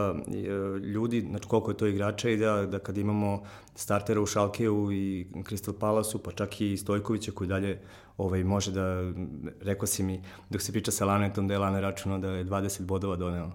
[0.83, 3.43] ljudi, znači koliko je to igrača i da, da kad imamo
[3.75, 7.81] startera u Šalkeju i Crystal Palace-u, pa čak i Stojkovića koji dalje
[8.19, 9.13] ovaj, može da,
[9.61, 12.83] rekao si mi, dok se priča sa Lanetom, da je Lane računao da je 20
[12.83, 13.51] bodova doneo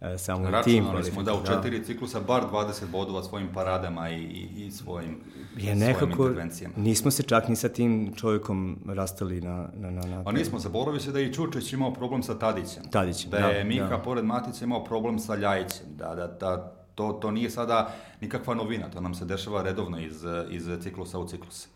[0.00, 0.84] samo Računali tim.
[0.84, 1.84] Računali smo da u četiri da.
[1.84, 5.16] ciklusa bar 20 bodova svojim paradama i, i, i svojim,
[5.56, 6.74] je nekako, svojim intervencijama.
[6.76, 9.68] Nismo se čak ni sa tim čovjekom rastali na...
[9.74, 12.82] na, na, na pa nismo, zaboravio se da i Čučić imao problem sa Tadićem.
[12.90, 13.38] Tadićem, da.
[13.38, 13.98] je da, Mika da.
[13.98, 15.86] pored Matice imao problem sa Ljajićem.
[15.96, 20.24] Da, da, da, to, to nije sada nikakva novina, to nam se dešava redovno iz,
[20.50, 21.68] iz ciklusa u ciklus.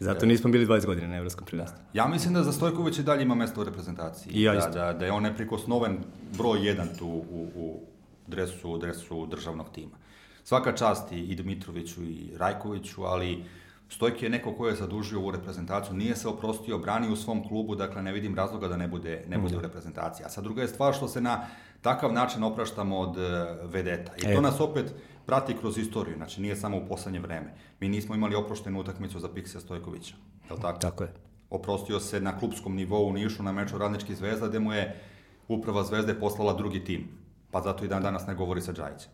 [0.00, 1.78] Zato nismo bili 20 godina na evropskom prvenstvu.
[1.92, 4.32] Ja mislim da za Stojković i dalje ima mesto u reprezentaciji.
[4.32, 4.70] I ja da, isto.
[4.70, 5.98] da, da je on neprikosnoven
[6.38, 7.80] broj jedan tu u, u
[8.26, 9.96] dresu, dresu državnog tima.
[10.44, 13.44] Svaka čast i, i Dmitroviću i Rajkoviću, ali
[13.88, 17.74] Stojki je neko ko je zadužio ovu reprezentaciju, nije se oprostio, brani u svom klubu,
[17.74, 20.26] dakle ne vidim razloga da ne bude, ne bude u reprezentaciji.
[20.26, 21.46] A sad druga je stvar što se na
[21.82, 24.12] takav način opraštamo od e, vedeta.
[24.22, 24.34] I E.
[24.34, 24.94] to nas opet
[25.26, 27.54] prati kroz istoriju, znači nije samo u poslednje vreme.
[27.80, 30.14] Mi nismo imali oproštenu utakmicu za Piksija Stojkovića,
[30.50, 30.78] je li tako?
[30.78, 31.12] Tako je.
[31.50, 35.00] oprostio se na klubskom nivou u Nišu na meču Radnički zvezda, gde mu je
[35.48, 37.08] uprava zvezde poslala drugi tim.
[37.50, 39.10] Pa zato i dan danas ne govori sa Džajićem.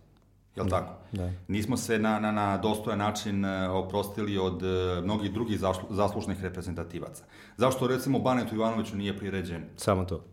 [0.57, 0.93] Jel tako?
[1.13, 1.31] da.
[1.49, 6.43] Nismo se na, na, na dostojan način e, oprostili od e, mnogih drugih zašlu- zaslužnih
[6.43, 7.25] reprezentativaca.
[7.57, 10.25] Zašto recimo Banetu Ivanoviću nije priređen Samo to.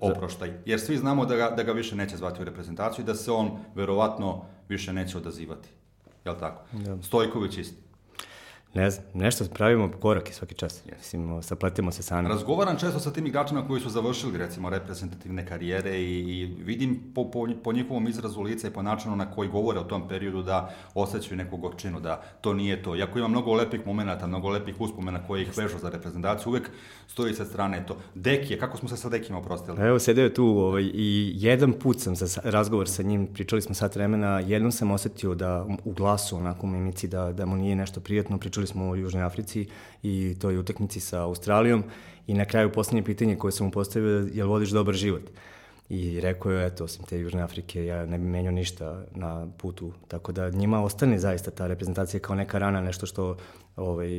[0.00, 0.52] oproštaj?
[0.64, 3.32] Jer svi znamo da ga, da ga više neće zvati u reprezentaciju i da se
[3.32, 5.68] on verovatno više neće odazivati.
[6.24, 6.62] Jel tako?
[6.72, 7.02] Da.
[7.02, 7.87] Stojković isto.
[8.78, 10.82] Ne znam, nešto pravimo korake svaki čas.
[10.98, 12.28] Mislim, sapletimo se sami.
[12.28, 17.30] Razgovaram često sa tim igračima koji su završili recimo reprezentativne karijere i, i vidim po,
[17.30, 20.74] po, po njihovom izrazu lica i po načinu na koji govore o tom periodu da
[20.94, 22.96] osjećaju neku gorčinu, da to nije to.
[22.96, 26.70] Iako ima mnogo lepih momenata, mnogo lepih uspomena koji ih vežu za reprezentaciju, uvek
[27.06, 27.96] stoji sa strane to.
[28.14, 29.80] Dekije, kako smo se sa Dekijima oprostili?
[29.80, 33.74] Evo, sedeo je tu ovaj, i jedan put sam za razgovor sa njim, pričali smo
[33.74, 37.76] sat vremena, jednom sam osetio da u glasu, onako u mimici, da, da mu nije
[37.76, 39.66] nešto prijatno, pričali smo o Južnoj Africi
[40.02, 41.84] i toj utakmici sa Australijom
[42.26, 45.30] i na kraju poslednje pitanje koje sam mu postavio je jel vodiš dobar život?
[45.88, 49.92] I rekao je, eto, osim te Južne Afrike, ja ne bi menio ništa na putu.
[50.08, 53.36] Tako da njima ostane zaista ta reprezentacija kao neka rana, nešto što
[53.76, 54.10] ovaj,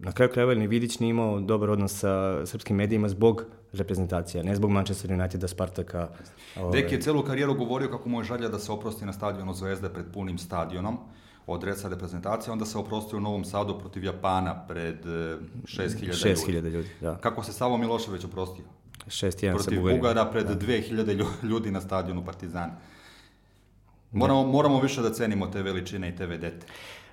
[0.00, 4.56] na kraju krajeva ni Vidić nije imao dobar odnos sa srpskim medijima zbog reprezentacija, ne
[4.56, 6.08] zbog Manchester Uniteda, Spartaka.
[6.56, 9.54] Ovaj, Dek je celu karijeru govorio kako mu je želja da se oprosti na stadionu
[9.54, 10.98] Zvezde pred punim stadionom
[11.46, 15.08] od reca reprezentacije, onda se oprostio u Novom Sadu protiv Japana pred e,
[15.64, 16.12] 6000 ljudi.
[16.12, 17.16] 6000 ljudi, da.
[17.16, 18.64] Kako se Savo Milošević oprostio?
[19.06, 19.80] 6-1 sa Protiv.
[19.82, 22.72] Bugara pred 2000 lju- ljudi na stadionu Partizana.
[24.12, 26.66] Moramo, moramo više da cenimo te veličine i te vedete.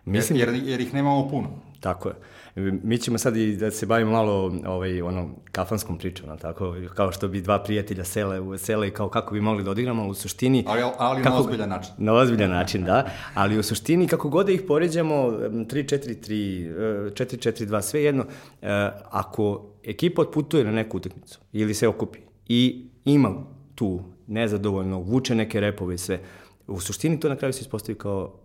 [0.06, 1.50] Mislim jer, jer, jer ih nemamo puno.
[1.80, 2.16] Tako je.
[2.56, 7.12] Mi ćemo sad i da se bavimo malo ovaj, ono, kafanskom pričom, ali tako, kao
[7.12, 10.14] što bi dva prijatelja sele, sele i kao kako bi mogli da odigramo, ali u
[10.14, 10.64] suštini...
[10.68, 11.94] Ali, ali na ozbiljan način.
[11.98, 13.10] Na ozbiljan način, da.
[13.34, 18.26] Ali u suštini, kako god da ih poređamo, 3-4-3, 4-4-2, sve jedno,
[18.62, 23.34] e, ako ekipa otputuje na neku utakmicu ili se okupi i ima
[23.76, 26.20] tu nezadovoljno, vuče neke repove i sve,
[26.68, 28.41] u suštini to na kraju se ispostavi kao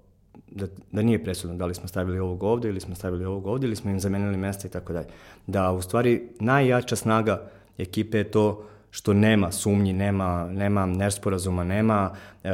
[0.51, 3.67] da, da nije presudno da li smo stavili ovog ovde ili smo stavili ovog ovde
[3.67, 5.07] ili smo im zamenili mesta i tako dalje.
[5.47, 12.15] Da u stvari najjača snaga ekipe je to što nema sumnji, nema, nema nesporazuma, nema
[12.45, 12.51] e,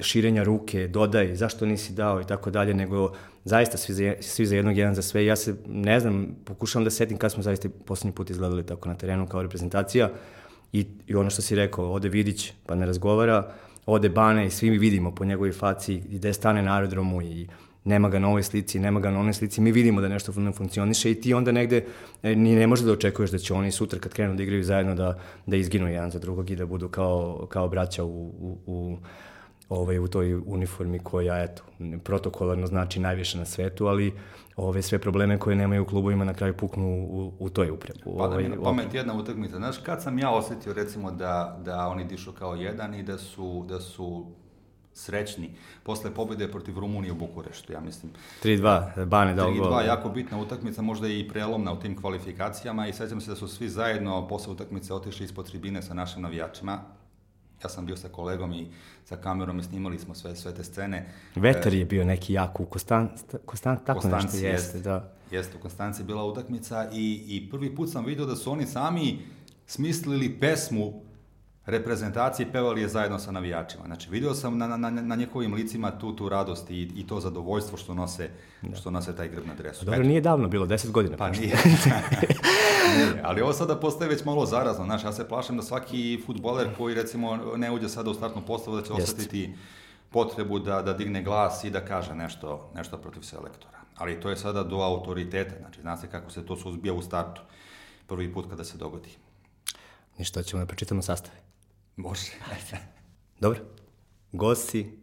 [0.00, 3.12] širenja ruke, dodaj, zašto nisi dao i tako dalje, nego
[3.44, 5.26] zaista svi za, svi za jednog, jedan za sve.
[5.26, 8.94] Ja se, ne znam, pokušavam da setim kad smo zaista poslednji put izgledali tako na
[8.94, 10.10] terenu kao reprezentacija
[10.72, 13.52] i, i ono što si rekao, ode Vidić pa ne razgovara,
[13.86, 17.48] ode Bane i svi mi vidimo po njegovoj faci gde stane na aerodromu i
[17.86, 20.52] nema ga na ovoj slici, nema ga na onoj slici, mi vidimo da nešto ne
[20.52, 21.84] funkcioniše i ti onda negde
[22.22, 24.94] e, ni ne možeš da očekuješ da će oni sutra kad krenu da igraju zajedno
[24.94, 28.96] da, da izginu jedan za drugog i da budu kao, kao braća u, u, u,
[29.68, 31.62] ovaj, u toj uniformi koja, eto,
[32.04, 34.14] protokolarno znači najviše na svetu, ali
[34.56, 38.00] ove sve probleme koje nemaju u klubovima na kraju puknu u, u toj upremi.
[38.18, 39.56] Pa da mi na pamet jedna utakmica.
[39.56, 43.64] Znaš, kad sam ja osetio recimo da, da oni dišu kao jedan i da su,
[43.68, 44.26] da su
[44.94, 45.50] srećni
[45.82, 48.12] posle pobede protiv Rumunije u Bukureštu, ja mislim.
[48.44, 49.72] 3-2, Bane dao gol.
[49.72, 53.48] 3-2, jako bitna utakmica, možda i prelomna u tim kvalifikacijama i sećam se da su
[53.48, 56.78] svi zajedno posle utakmice otišli ispod tribine sa našim navijačima.
[57.62, 58.68] Ja sam bio sa kolegom i
[59.04, 61.08] sa kamerom i snimali smo sve, sve te scene.
[61.34, 63.08] Vetar je bio neki jak u Kostan,
[63.44, 65.12] Kostan, tako Konstanci nešto jeste, da.
[65.30, 68.66] Jeste, u Konstanci je bila utakmica i, i prvi put sam vidio da su oni
[68.66, 69.18] sami
[69.66, 71.05] smislili pesmu
[71.66, 73.84] reprezentacije i pevali je zajedno sa navijačima.
[73.86, 77.78] Znači, video sam na, na, na njihovim licima tu, tu radost i, i to zadovoljstvo
[77.78, 78.30] što nose,
[78.62, 78.76] da.
[78.76, 79.84] što nose taj grb na dresu.
[79.84, 81.16] Dobro, nije davno bilo, 10 godina.
[81.16, 81.56] Pa nije.
[82.96, 83.20] nije.
[83.22, 84.84] Ali ovo sada postaje već malo zarazno.
[84.84, 88.76] Znaš, ja se plašim da svaki futboler koji recimo ne uđe sada u startnu postavu
[88.76, 89.12] da će Jest.
[89.12, 89.54] osetiti
[90.10, 93.78] potrebu da, da digne glas i da kaže nešto, nešto protiv selektora.
[93.96, 95.54] Ali to je sada do autoriteta.
[95.60, 97.40] Znači, zna se kako se to suzbija u startu.
[98.06, 99.08] Prvi put kada se dogodi.
[100.18, 101.45] Ništa, ćemo da pročitamo sastave.
[101.96, 102.32] Može.
[103.40, 103.60] Dobro.
[104.32, 104.98] Gosti,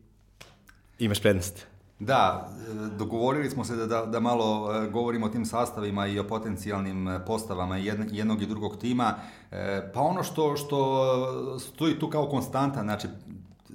[0.99, 1.67] imaš prednost.
[1.99, 2.49] Da,
[2.97, 7.07] dogovorili smo se da, da, da malo e, govorimo o tim sastavima i o potencijalnim
[7.07, 9.15] e, postavama jednog, i drugog tima.
[9.51, 13.07] E, pa ono što, što stoji tu kao konstanta, znači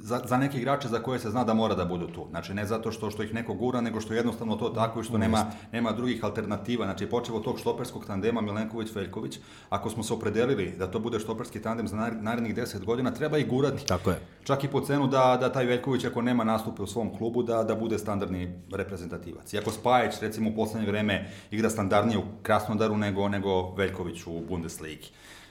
[0.03, 2.27] za, za neke igrače za koje se zna da mora da budu tu.
[2.31, 5.05] Znači, ne zato što, što ih neko gura, nego što je jednostavno to tako i
[5.05, 6.85] što nema, nema drugih alternativa.
[6.85, 11.63] Znači, počeo od tog štoperskog tandema Milenković-Veljković, ako smo se opredelili da to bude štoperski
[11.63, 13.87] tandem za narednih 10 godina, treba i gurati.
[13.87, 14.21] Tako je.
[14.45, 17.63] Čak i po cenu da, da taj Veljković, ako nema nastupe u svom klubu, da,
[17.63, 19.53] da bude standardni reprezentativac.
[19.53, 25.09] Iako Spajić, recimo, u poslednje vreme igra standardnije u Krasnodaru nego, nego Veljković u Bundesligi.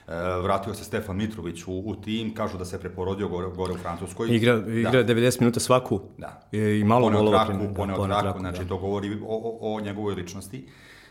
[0.08, 0.12] E,
[0.44, 4.36] vratio se Stefan Mitrović u, u tim, kažu da se preporodio gore, gore u Francuskoj.
[4.36, 5.14] Igra, igra da.
[5.14, 6.42] 90 minuta svaku da.
[6.52, 7.46] i malo golova.
[7.76, 8.70] Poneo traku, da, traku, znači da.
[8.70, 10.68] to govori o, o, o njegovoj ličnosti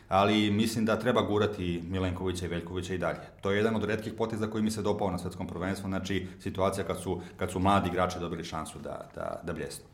[0.08, 3.18] ali mislim da treba gurati Milenkovića i Veljkovića i dalje.
[3.40, 6.84] To je jedan od redkih poteza koji mi se dopao na svetskom prvenstvu, znači situacija
[6.84, 9.84] kad su, kad su mladi igrači dobili šansu da, da, da bljesnu.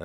[0.00, 0.04] E,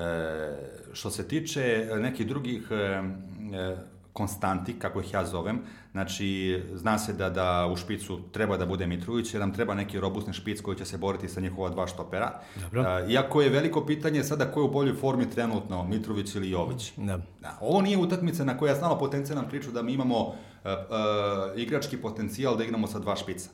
[0.92, 3.76] što se tiče nekih drugih e, e,
[4.12, 5.58] konstanti, kako ih ja zovem.
[5.92, 10.00] Znači, zna se da, da u špicu treba da bude Mitrović, jer nam treba neki
[10.00, 12.40] robustni špic koji će se boriti sa njihova dva štopera.
[12.60, 12.80] Dobro.
[12.80, 16.92] Uh, iako je veliko pitanje sada ko je u boljoj formi trenutno, Mitrović ili Jović.
[16.96, 17.20] Da.
[17.40, 17.58] da.
[17.60, 21.96] Ovo nije utakmica na kojoj ja stalno potencijalam priču da mi imamo uh, uh, igrački
[21.96, 23.50] potencijal da igramo sa dva špica.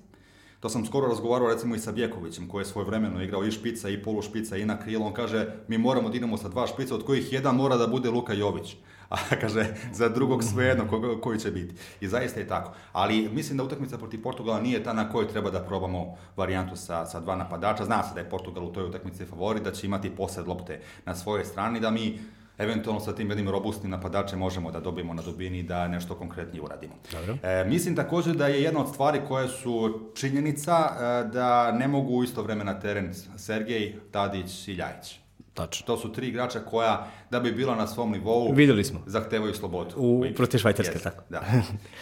[0.61, 3.89] To sam skoro razgovarao recimo i sa Bjekovićem koji je svoj vremeno igrao i špica
[3.89, 5.07] i polu špica i na krilo.
[5.07, 8.11] On kaže mi moramo da idemo sa dva špica od kojih jedan mora da bude
[8.11, 8.77] Luka Jović.
[9.09, 11.75] A kaže za drugog svejedno ko, koji će biti.
[12.01, 12.73] I zaista je tako.
[12.93, 17.07] Ali mislim da utakmica protiv Portugala nije ta na kojoj treba da probamo varijantu sa,
[17.07, 17.85] sa dva napadača.
[17.85, 21.15] Zna se da je Portugal u toj utakmici favorit, da će imati posed lopte na
[21.15, 22.19] svojoj strani, da mi
[22.59, 26.95] eventualno sa tim jednim robustnim napadačem možemo da dobijemo na dubini da nešto konkretnije uradimo.
[27.13, 27.37] Dobro.
[27.43, 32.17] E, mislim takođe da je jedna od stvari koje su činjenica e, da ne mogu
[32.17, 35.26] u isto vreme na teren Sergej, Tadić i Ljajić.
[35.57, 35.87] Tačno.
[35.87, 39.01] To su tri igrača koja, da bi bila na svom nivou, Videli smo.
[39.07, 39.91] zahtevaju slobodu.
[39.97, 41.23] U, protiv Švajcarske, tako.
[41.29, 41.43] Da.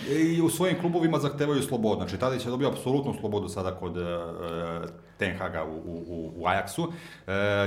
[0.09, 2.01] I u svojim klubovima zahtevaju slobodu.
[2.01, 4.05] Znači, tada će dobio apsolutnu slobodu sada kod uh,
[5.19, 6.83] Ten Haga u, u, u Ajaxu.
[6.87, 6.93] Uh,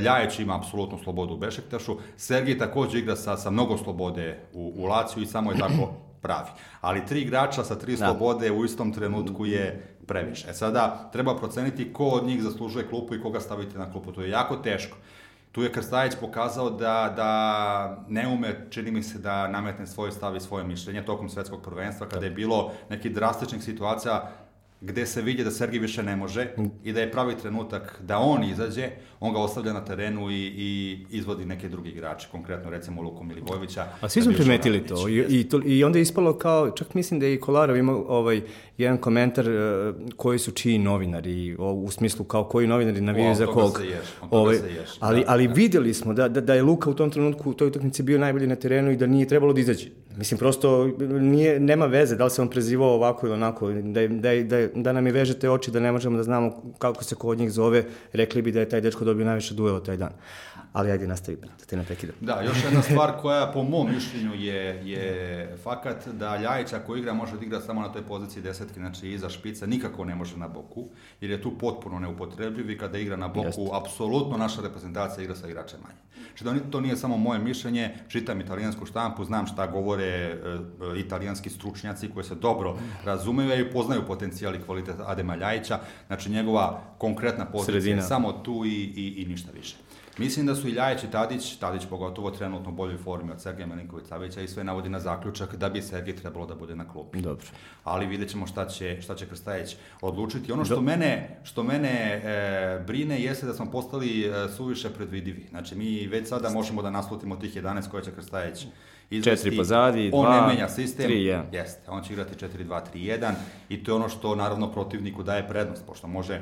[0.03, 1.97] Ljajeć ima apsolutnu slobodu u Bešektašu.
[2.17, 6.49] Sergij takođe igra sa, sa mnogo slobode u, u Laciju i samo je tako pravi.
[6.81, 8.05] Ali tri igrača sa tri da.
[8.05, 10.49] slobode u istom trenutku je previše.
[10.49, 14.11] E sada, treba proceniti ko od njih zaslužuje klupu i koga staviti na klupu.
[14.11, 14.97] To je jako teško.
[15.57, 20.35] Tu je Krstajić pokazao da, da ne ume, čini mi se, da nametne svoj stav
[20.35, 24.31] i svoje mišljenje tokom svetskog prvenstva, kada je bilo neki drastičnih situacija
[24.81, 26.47] gde se vidi da Sergij više ne može
[26.83, 30.97] i da je pravi trenutak da on izađe, on ga ostavlja na terenu i, i
[31.09, 33.85] izvodi neke drugi igrače, konkretno recimo Luku Milivojevića.
[34.01, 37.19] A svi smo primetili to i, i to i onda je ispalo kao, čak mislim
[37.19, 38.41] da je i Kolarov imao ovaj,
[38.77, 43.45] jedan komentar uh, koji su čiji novinari, o, u smislu kao koji novinari navijaju za
[43.45, 43.81] kog.
[44.31, 44.57] Ovaj,
[44.99, 45.53] ali, da, ali da.
[45.53, 48.47] videli smo da, da, da je Luka u tom trenutku u toj utakmici bio najbolji
[48.47, 49.89] na terenu i da nije trebalo da izađe.
[50.17, 50.87] Mislim, prosto
[51.19, 54.93] nije, nema veze da li se on prezivao ovako ili onako, da, da, da, da
[54.93, 58.41] nam je vežete oči da ne možemo da znamo kako se kod njih zove, rekli
[58.41, 60.11] bi da je taj dečko dobio najviše duela taj dan.
[60.73, 62.15] Ali ajde, nastavi, da te ne prekidam.
[62.21, 67.13] Da, još jedna stvar koja po mom mišljenju je, je fakat da Ljajić ako igra
[67.13, 70.47] može da igra samo na toj poziciji desetke, znači iza špica, nikako ne može na
[70.47, 70.89] boku,
[71.21, 73.69] jer je tu potpuno neupotrebljiv i kada igra na boku, Jeste.
[73.73, 76.07] apsolutno naša reprezentacija igra sa igračem manje.
[76.37, 80.35] Znači da to nije samo moje mišljenje, čitam italijansku štampu, znam šta govore e,
[80.95, 86.31] e, italijanski stručnjaci koji se dobro razumeju i poznaju potencijal i kvalitet Adema Ljajića, znači
[86.31, 88.01] njegova konkretna pozicija Sredina.
[88.01, 89.75] samo tu i, i, i ništa više.
[90.17, 93.67] Mislim da su i Ljajić i Tadić, Tadić pogotovo trenutno u boljoj formi od Sergeja
[93.67, 97.21] Milinković-Savića i sve navodi na zaključak da bi Sergej trebalo da bude na klupi.
[97.21, 97.45] Dobro.
[97.83, 100.51] Ali vidjet ćemo šta će, šta će Krstajić odlučiti.
[100.51, 100.81] Ono što Do...
[100.81, 105.45] mene, što mene e, brine jeste da smo postali e, suviše predvidivi.
[105.49, 108.65] Znači mi već sada možemo da naslutimo tih 11 koje će Krstajić
[109.09, 109.43] izvesti.
[109.43, 111.05] Četiri pozadi, on dva, ne menja sistem.
[111.05, 111.45] Tri, ja.
[111.51, 113.31] Jeste, on će igrati 4-2-3-1
[113.69, 116.41] i to je ono što naravno protivniku daje prednost, pošto može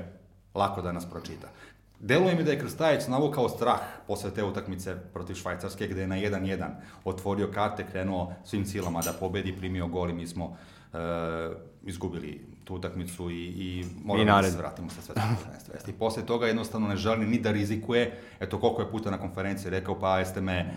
[0.56, 1.48] lako da nas pročita.
[2.00, 6.16] Deluje mi da je Krstajić navukao strah posle te utakmice protiv Švajcarske, gde je na
[6.16, 6.68] 1-1
[7.04, 10.58] otvorio karte, krenuo svim silama da pobedi, primio gol i mi smo
[10.94, 10.98] e,
[11.84, 15.76] izgubili tu utakmicu i, i moramo I da se vratimo sa svetskog prvenstva.
[15.88, 18.20] I posle toga jednostavno ne želi ni da rizikuje.
[18.40, 20.68] Eto koliko je puta na konferenciji rekao, pa jeste me e,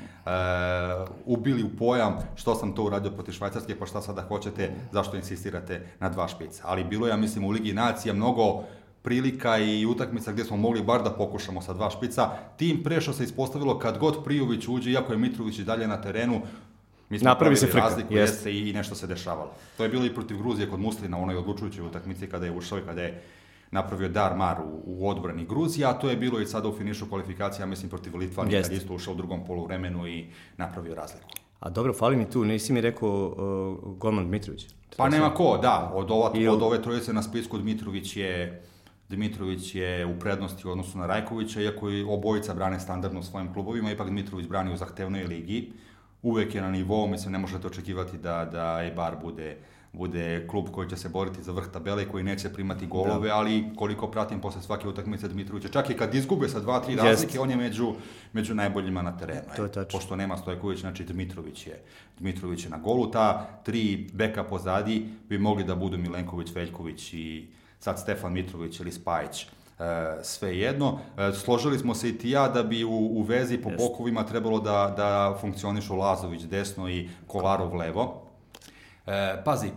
[1.25, 5.87] ubili u pojam što sam to uradio protiv Švajcarske, pa šta sada hoćete, zašto insistirate
[6.01, 6.63] na dva špica.
[6.67, 8.63] Ali bilo je, ja mislim, u Ligi nacija mnogo
[9.03, 12.31] prilika i utakmica gdje smo mogli bar da pokušamo sa dva špica.
[12.57, 16.01] Tim pre što se ispostavilo kad god Prijović uđe, iako je Mitrović i dalje na
[16.01, 16.41] terenu,
[17.11, 17.87] mi smo Napravi se frika.
[17.87, 18.35] razliku jest.
[18.35, 19.51] jeste i nešto se dešavalo.
[19.77, 22.83] To je bilo i protiv Gruzije kod Muslina, onoj odlučujućoj utakmici kada je ušao i
[22.83, 23.23] kada je
[23.71, 27.09] napravio dar mar u, u odbrani Gruzije, a to je bilo i sada u finišu
[27.09, 31.29] kvalifikacija, mislim, protiv Litvani, kad je isto ušao u drugom poluvremenu i napravio razliku.
[31.61, 33.27] A dobro, fali mi tu, nisi mi rekao
[33.83, 34.67] uh, Golman Dmitrović.
[34.97, 38.63] Pa nema ko, da, od, ova, od ove trojice na spisku Dmitrović je
[39.09, 43.53] Dmitrović je u prednosti u odnosu na Rajkovića, iako i obojica brane standardno u svojim
[43.53, 45.73] klubovima, ipak Dmitrović brani u zahtevnoj ligi.
[46.23, 49.57] Uvek je na nivou, mislim, ne možete očekivati da, da Eibar bude
[49.93, 53.37] bude klub koji će se boriti za vrh tabele i koji neće primati golove, da.
[53.37, 57.33] ali koliko pratim posle svake utakmice Dmitrovića, čak i kad izgube sa dva, tri razlike,
[57.33, 57.43] Jest.
[57.43, 57.95] on je među,
[58.33, 59.49] među najboljima na terenu.
[59.57, 59.99] To je tačno.
[59.99, 61.83] Pošto nema Stojković, znači Dmitrović je,
[62.19, 63.11] Dmitrović je na golu.
[63.11, 67.47] Ta tri beka pozadi bi mogli da budu Milenković, Veljković i
[67.79, 69.47] sad Stefan Mitrović ili Spajić.
[69.79, 70.99] E, sve jedno.
[71.19, 74.61] E, složili smo se i ti ja da bi u, u vezi po bokovima trebalo
[74.61, 78.23] da, da funkcionišu Lazović desno i Kolarov levo.
[79.07, 79.71] E, pazi,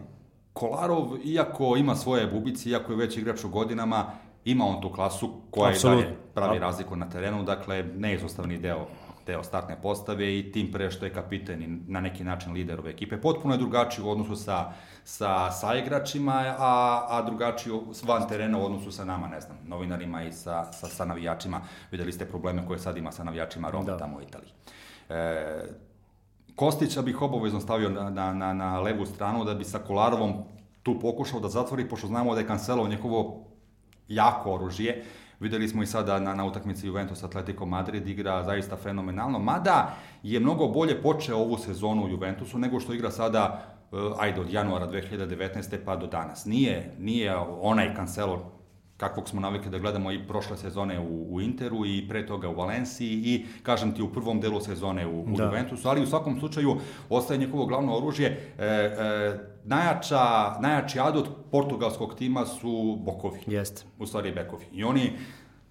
[0.53, 4.05] Kolarov, iako ima svoje bubice, iako je već igrač u godinama,
[4.45, 5.99] ima on tu klasu koja Absolut.
[5.99, 8.87] je dalje pravi razliku na terenu, dakle, neizostavni deo
[9.25, 12.91] deo startne postave i tim pre što je kapiten i na neki način lider ove
[12.91, 13.21] ekipe.
[13.21, 14.71] Potpuno je drugačiji u odnosu sa,
[15.03, 20.23] sa, sa igračima, a, a drugačiji van terena u odnosu sa nama, ne znam, novinarima
[20.23, 21.61] i sa, sa, sa navijačima.
[21.91, 23.97] Videli ste probleme koje sad ima sa navijačima Roma da.
[23.97, 24.51] tamo u Italiji.
[25.09, 25.65] E,
[26.55, 30.33] Kostića bih obavezno stavio na, na, na, na levu stranu da bi sa Kolarovom
[30.83, 33.45] tu pokušao da zatvori, pošto znamo da je Cancelo njegovo
[34.07, 35.03] jako oružje.
[35.41, 40.39] Videli smo i sada na, na utakmici Juventus Atletico Madrid igra zaista fenomenalno, mada je
[40.39, 44.87] mnogo bolje počeo ovu sezonu u Juventusu nego što igra sada uh, ajde od januara
[44.87, 45.77] 2019.
[45.85, 46.45] pa do danas.
[46.45, 48.60] Nije, nije onaj Cancelo
[49.01, 52.55] kakvog smo navikli da gledamo i prošle sezone u, u Interu i pre toga u
[52.55, 55.43] Valenciji i, kažem ti, u prvom delu sezone u, u da.
[55.43, 56.75] Juventusu, ali u svakom slučaju
[57.09, 58.53] ostaje njegovo glavno oružje.
[58.59, 63.39] E, e, najjača, najjači adut portugalskog tima su bokovi.
[63.47, 63.83] Jeste.
[63.99, 64.65] U stvari bekovi.
[64.73, 65.11] I oni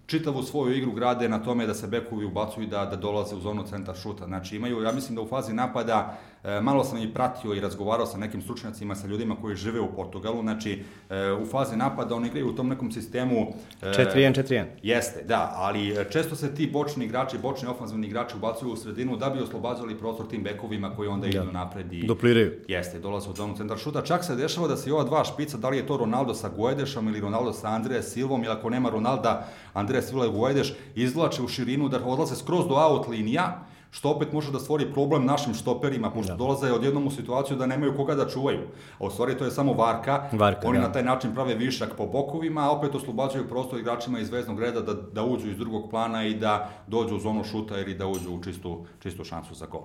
[0.05, 3.63] čitavu svoju igru grade na tome da se bekovi ubacuju da, da dolaze u zonu
[3.63, 4.25] centar šuta.
[4.25, 6.17] Znači imaju, ja mislim da u fazi napada
[6.61, 10.41] malo sam i pratio i razgovarao sa nekim stručnjacima, sa ljudima koji žive u Portugalu,
[10.41, 13.53] znači e, u fazi napada oni igraju u tom nekom sistemu...
[13.81, 14.65] 4-1, 4-1.
[14.83, 19.29] Jeste, da, ali često se ti bočni igrači, bočni ofanzivni igrači ubacuju u sredinu da
[19.29, 21.41] bi oslobađali prostor tim bekovima koji onda da.
[21.41, 22.07] idu napred i...
[22.07, 22.51] Dupliraju.
[22.67, 24.01] Jeste, dolaze u zonu centar šuta.
[24.01, 27.07] Čak se dešava da se ova dva špica, da li je to Ronaldo sa Guedešom
[27.07, 31.47] ili Ronaldo sa Andreja Silvom, ili ako nema Ronalda, Andreja Silva i Guedeš, izvlače u
[31.47, 36.11] širinu da odlaze skroz do out linija, što opet može da stvori problem našim štoperima,
[36.11, 36.37] pošto da.
[36.37, 38.59] dolaze odjednom u situaciju da nemaju koga da čuvaju.
[38.99, 40.87] A u stvari to je samo varka, varka oni da.
[40.87, 44.81] na taj način prave višak po bokovima, a opet oslobađaju prostor igračima iz veznog reda
[44.81, 48.31] da, da uđu iz drugog plana i da dođu u zonu šuta ili da uđu
[48.31, 49.83] u čistu, čistu šansu za gol.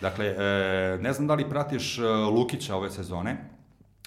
[0.00, 3.36] Dakle, e, ne znam da li pratiš e, Lukića ove sezone,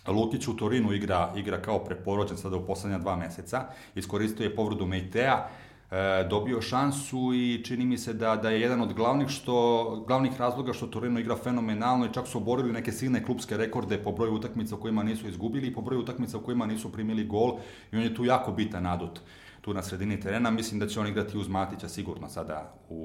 [0.07, 3.63] Lukić u Torinu igra, igra kao preporođen sada u poslednja dva meseca,
[3.95, 5.49] iskoristio je povredu Meitea,
[5.91, 10.39] e, dobio šansu i čini mi se da, da je jedan od glavnih, što, glavnih
[10.39, 14.33] razloga što Torino igra fenomenalno i čak su oborili neke silne klubske rekorde po broju
[14.33, 17.57] utakmica u kojima nisu izgubili i po broju utakmica u kojima nisu primili gol
[17.91, 19.19] i on je tu jako bitan adut
[19.61, 20.51] tu na sredini terena.
[20.51, 22.95] Mislim da će on igrati uz Matića sigurno sada u,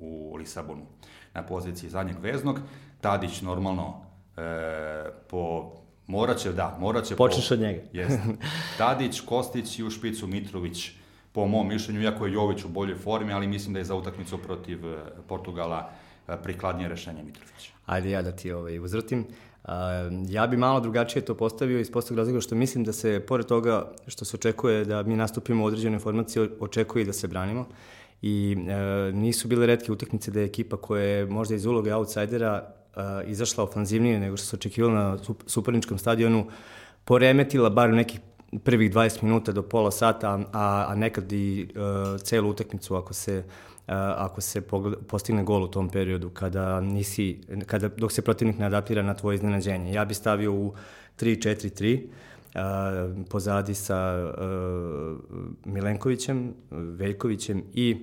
[0.00, 0.82] u, u Lisabonu
[1.34, 2.60] na poziciji zadnjeg veznog.
[3.00, 4.02] Tadić normalno
[4.36, 5.72] e, po
[6.06, 7.16] Morat će, da, morat će...
[7.16, 7.80] Počneš po, od njega.
[7.92, 8.18] Jest.
[8.78, 10.90] Tadić, Kostić i u špicu Mitrović
[11.36, 14.38] po mom mišljenju, iako je Jović u boljoj formi, ali mislim da je za utakmicu
[14.38, 14.96] protiv e,
[15.28, 15.90] Portugala
[16.28, 17.72] e, prikladnije rešenje Mitrovića.
[17.86, 19.26] Ajde ja da ti ovaj, uzvrtim.
[19.64, 19.72] Uh,
[20.28, 23.92] ja bi malo drugačije to postavio iz prostog razloga što mislim da se, pored toga
[24.06, 27.66] što se očekuje da mi nastupimo u određenoj formaciji, očekuje i da se branimo.
[28.22, 32.62] I uh, nisu bile redke utakmice da je ekipa koja je možda iz uloge outsidera
[32.62, 36.46] uh, izašla ofanzivnije nego što se očekivalo na superničkom stadionu,
[37.04, 38.20] poremetila bar nekih
[38.64, 43.38] prvih 20 minuta do pola sata, a, a nekad i uh, celu utakmicu ako se
[43.38, 44.62] uh, ako se
[45.08, 49.34] postigne gol u tom periodu kada nisi kada dok se protivnik ne adaptira na tvoje
[49.34, 49.92] iznenađenje.
[49.92, 50.74] Ja bih stavio u
[51.20, 55.18] 3-4-3 uh, pozadi sa uh,
[55.64, 57.96] Milenkovićem, Veljkovićem i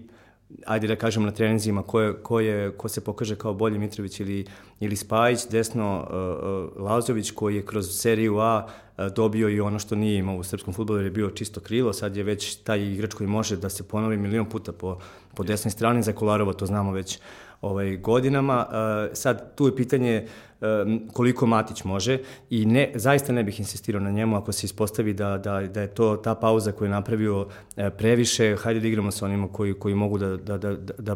[0.66, 4.20] ajde da kažemo na treninzima ko, je, ko, je, ko se pokaže kao bolji Mitrović
[4.20, 4.46] ili,
[4.80, 9.80] ili Spajić, desno uh, uh, Lazović koji je kroz seriju A uh, dobio i ono
[9.80, 12.82] što nije imao u srpskom futbolu jer je bio čisto krilo, sad je već taj
[12.82, 15.00] igrač koji može da se ponovi milion puta po,
[15.36, 17.20] po desnoj strani, za Kolarova to znamo već
[17.64, 18.66] ovaj, godinama.
[18.68, 20.68] Uh, sad, tu je pitanje uh,
[21.14, 25.38] koliko Matić može i ne, zaista ne bih insistirao na njemu ako se ispostavi da,
[25.38, 27.48] da, da je to ta pauza koju je napravio uh,
[27.98, 31.16] previše, hajde da igramo sa onima koji, koji mogu da, da, da, da, da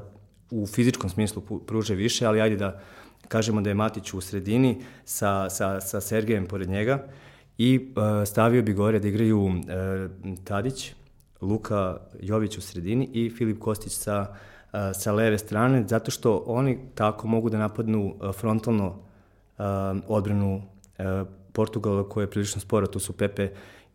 [0.52, 2.80] u fizičkom smislu pruže više, ali ajde da
[3.28, 7.04] kažemo da je Matić u sredini sa, sa, sa Sergejem pored njega
[7.58, 7.94] i
[8.26, 9.52] stavio bi gore da igraju
[10.44, 10.94] Tadić,
[11.42, 14.36] Luka Jović u sredini i Filip Kostić sa
[14.94, 18.96] sa leve strane, zato što oni tako mogu da napadnu frontalno
[20.08, 20.62] odbranu
[21.54, 23.50] Portugala koja je prilično spora, tu su Pepe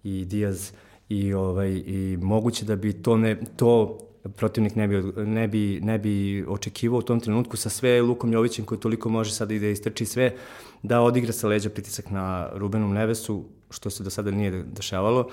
[0.05, 0.73] i Diaz
[1.09, 3.99] i, ovaj, i moguće da bi to, ne, to
[4.37, 8.64] protivnik ne bi, ne bi, ne bi očekivao u tom trenutku sa sve Lukom Jovićem
[8.64, 10.35] koji toliko može sada i da istrči sve,
[10.83, 15.29] da odigra sa leđa pritisak na Rubenom Nevesu, što se do sada nije dešavalo.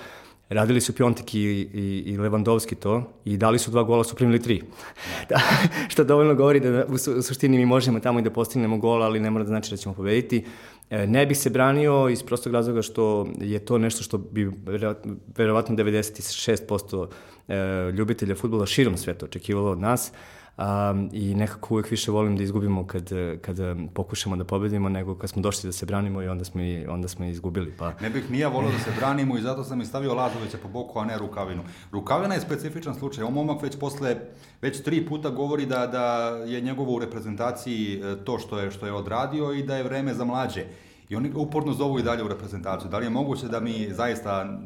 [0.50, 4.42] Radili su Piontek i, i, i Levandovski to i dali su dva gola, su primili
[4.42, 4.62] tri.
[5.28, 5.40] da,
[5.88, 9.06] što dovoljno govori da u, su, u suštini mi možemo tamo i da postignemo gola,
[9.06, 10.44] ali ne mora da znači da ćemo pobediti.
[10.90, 14.50] E, ne bih se branio iz prostog razloga što je to nešto što bi
[15.36, 17.06] verovatno 96%
[17.48, 20.12] e, ljubitelja futbola širom sveta očekivalo od nas
[20.60, 23.56] um, i nekako uvek više volim da izgubimo kad, kad
[23.94, 27.08] pokušamo da pobedimo nego kad smo došli da se branimo i onda smo, i, onda
[27.08, 27.74] smo izgubili.
[27.78, 27.92] Pa...
[28.00, 30.98] Ne bih nija volio da se branimo i zato sam i stavio Lazovića po boku,
[30.98, 31.62] a ne Rukavinu.
[31.92, 33.24] Rukavina je specifičan slučaj.
[33.24, 34.16] On momak već posle,
[34.62, 36.04] već tri puta govori da, da
[36.46, 40.14] je njegovo u reprezentaciji e, to što je, što je odradio i da je vreme
[40.14, 40.64] za mlađe.
[41.08, 42.90] I oni uporno zovu i dalje u reprezentaciju.
[42.90, 44.60] Da li je moguće da mi zaista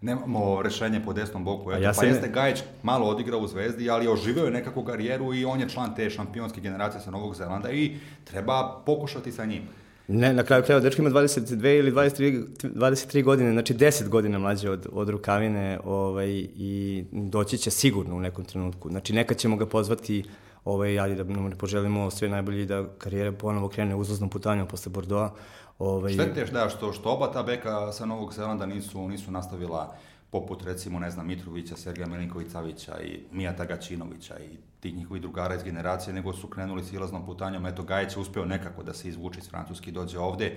[0.00, 1.72] nemamo rešenje po desnom boku?
[1.72, 5.44] Eto, ja pa jeste Gajić malo odigrao u Zvezdi, ali oživio je nekakvu karijeru i
[5.44, 9.62] on je član te šampionske generacije sa Novog Zelanda i treba pokušati sa njim.
[10.08, 14.70] Ne, na kraju krajeva, dečko ima 22 ili 23, 23 godine, znači 10 godina mlađe
[14.70, 18.88] od, od Rukavine ovaj, i doći će sigurno u nekom trenutku.
[18.88, 20.24] Znači, nekad ćemo ga pozvati
[20.64, 24.92] ovaj, ali da nam ne poželimo sve najbolje da karijera ponovo krene uzlaznom putanjom posle
[24.92, 25.32] Bordeaux.
[25.78, 26.12] Ovaj...
[26.12, 29.94] Štete da što, što oba ta beka sa Novog Zelanda nisu, nisu nastavila
[30.30, 35.62] poput recimo, ne znam, Mitrovića, Sergeja Milinković-Savića i Mijata Gačinovića i tih njihovih drugara iz
[35.62, 37.66] generacije, nego su krenuli silaznom putanjom.
[37.66, 40.56] Eto, Gajić je uspeo nekako da se izvuče iz Francuski, dođe ovde.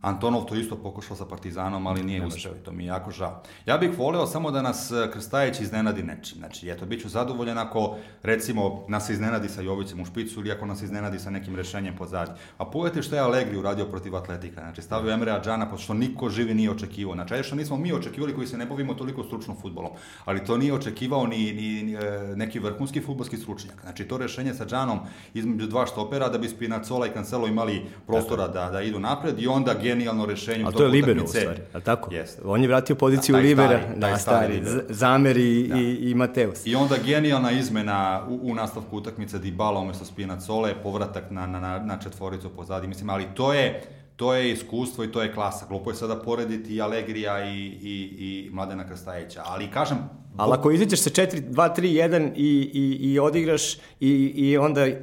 [0.00, 3.42] Antonov to isto pokušao sa Partizanom, ali nije uspeo i to mi je jako žao.
[3.66, 6.38] Ja bih voleo samo da nas e, Krstajić iznenadi nečim.
[6.38, 10.66] Znači, eto, bit ću zadovoljan ako, recimo, nas iznenadi sa Jovićem u špicu ili ako
[10.66, 12.34] nas iznenadi sa nekim rešenjem pozadnje.
[12.58, 14.60] A pogledajte što je Allegri uradio protiv Atletika.
[14.60, 17.14] Znači, stavio Emre Adžana, što niko živi nije očekivao.
[17.14, 19.90] Znači, ajde što nismo mi očekivali koji se ne bavimo toliko stručnom futbolom.
[20.24, 21.98] Ali to nije očekivao ni, ni, ni e,
[22.36, 23.80] neki vrhunski futbolski stručnjak.
[23.82, 24.98] Znači, to rešenje sa Džanom
[25.34, 29.46] između dva štopera da bi Spinacola i Cancelo imali prostora da, da idu napred i
[29.46, 32.14] onda genijalno rešenje A to je libero u stvari, a tako?
[32.14, 32.42] Jeste.
[32.44, 35.76] On je vratio poziciju da, libera, stari, da, stari, stari Zamer i, da.
[35.76, 36.66] i, i Mateus.
[36.66, 41.98] I onda genijalna izmena u, u nastavku utakmice Dybala umesto Spinazzole, povratak na, na, na
[41.98, 43.82] četvoricu pozadi, mislim, ali to je
[44.18, 45.66] to je iskustvo i to je klasa.
[45.68, 49.42] Glupo je sada porediti i Alegrija i, i, i Mladena Krstajića.
[49.44, 49.98] Ali kažem...
[50.36, 54.86] Ali ako izađeš sa 4, 2, 3, 1 i, i, i odigraš i, i onda
[54.86, 54.96] e,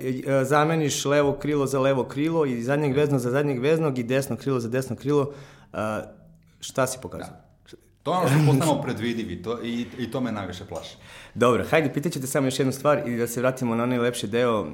[0.43, 4.59] zameniš levo krilo za levo krilo i zadnjeg veznog za zadnjeg veznog i desno krilo
[4.59, 5.34] za desno krilo,
[6.59, 7.30] šta si pokazao?
[7.30, 7.45] Da.
[8.06, 10.97] To je ono što postanemo predvidivi to, i, i to me najviše plaši.
[11.34, 14.28] Dobro, hajde, pitaću te samo još jednu stvar i da se vratimo na onaj lepši
[14.28, 14.62] deo.
[14.62, 14.68] Uh,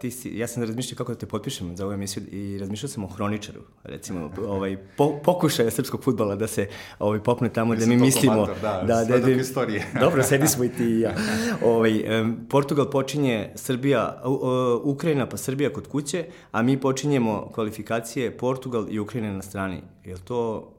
[0.00, 3.04] ti si, ja sam razmišljao kako da te potpišem za ovu emisiju i razmišljao sam
[3.04, 6.68] o hroničaru, recimo, ovaj, po, pokušaja srpskog futbala da se
[6.98, 8.34] ovaj, popne tamo da mi mislimo...
[8.34, 9.86] Komantar, da, da, da, da, istorije.
[10.00, 11.14] dobro, sedi smo i ti i ja.
[11.72, 18.36] Ovaj, um, Portugal počinje Srbija, uh, Ukrajina pa Srbija kod kuće, a mi počinjemo kvalifikacije
[18.38, 19.82] Portugal i Ukrajina na strani.
[20.04, 20.72] Je to,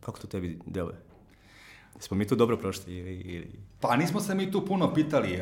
[0.00, 1.03] kako to tebi deluje?
[2.04, 3.50] Smo mi tu dobro prošli ili, ili...
[3.80, 5.32] Pa nismo se mi tu puno pitali.
[5.32, 5.40] E,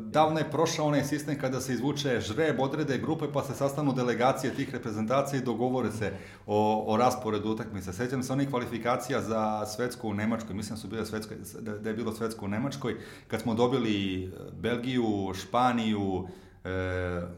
[0.00, 4.54] davno je prošao onaj sistem kada se izvuče žreb, odrede grupe pa se sastanu delegacije
[4.54, 6.12] tih reprezentacija i dogovore se
[6.46, 7.92] o, o rasporedu utakmice.
[7.92, 11.88] Sećam se onih kvalifikacija za svetsku u Nemačkoj, mislim da su bile svetsko, da, da
[11.88, 12.96] je bilo svetsko u Nemačkoj,
[13.28, 16.28] kad smo dobili Belgiju, Španiju,
[16.64, 16.68] e,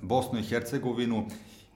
[0.03, 1.27] Bosnu i Hercegovinu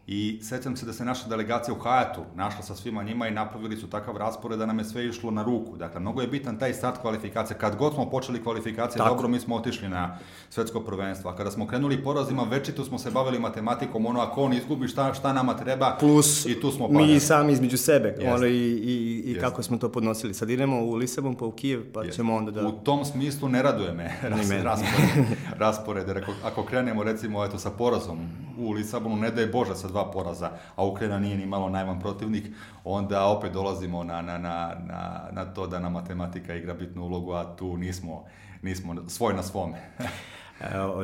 [0.06, 3.76] I sećam se da se naša delegacija u Hajatu našla sa svima njima i napravili
[3.76, 5.76] su takav raspored da nam je sve išlo na ruku.
[5.76, 7.58] Dakle, mnogo je bitan taj start kvalifikacije.
[7.58, 9.10] Kad god smo počeli kvalifikacije, Tako.
[9.10, 10.18] dobro, mi smo otišli na
[10.50, 11.30] svetsko prvenstvo.
[11.30, 15.14] A kada smo krenuli porazima, večito smo se bavili matematikom, ono, ako on izgubi šta,
[15.14, 17.12] šta nama treba, Plus, i tu smo padali.
[17.12, 18.34] mi sami između sebe, Jest.
[18.36, 20.34] ono, i, i, i kako smo to podnosili.
[20.34, 22.16] Sad idemo u Lisabon pa u Kijev, pa Jest.
[22.16, 22.68] ćemo onda da...
[22.68, 25.26] U tom smislu ne raduje me ras, raspored,
[25.64, 28.18] raspored, ako, ako krenemo, recimo, eto, sa porazom
[28.58, 32.46] u Lisabonu, ne daj Bože sa dva poraza, a Ukrajina nije ni malo najman protivnik,
[32.84, 37.32] onda opet dolazimo na, na, na, na, na to da na matematika igra bitnu ulogu,
[37.32, 38.24] a tu nismo,
[38.62, 39.78] nismo svoj na svome.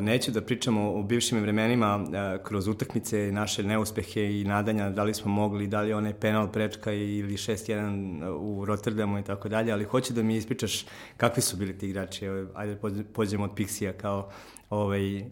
[0.01, 2.05] Neću da pričamo o bivšim vremenima
[2.45, 6.93] kroz utakmice, naše neuspehe i nadanja, da li smo mogli, da li onaj penal prečka
[6.93, 10.87] ili 6-1 u Rotterdamu i tako dalje, ali hoću da mi ispričaš
[11.17, 12.27] kakvi su bili ti igrači.
[12.55, 12.79] Ajde,
[13.13, 14.31] pođemo od Pixija kao
[14.71, 15.25] ovaj,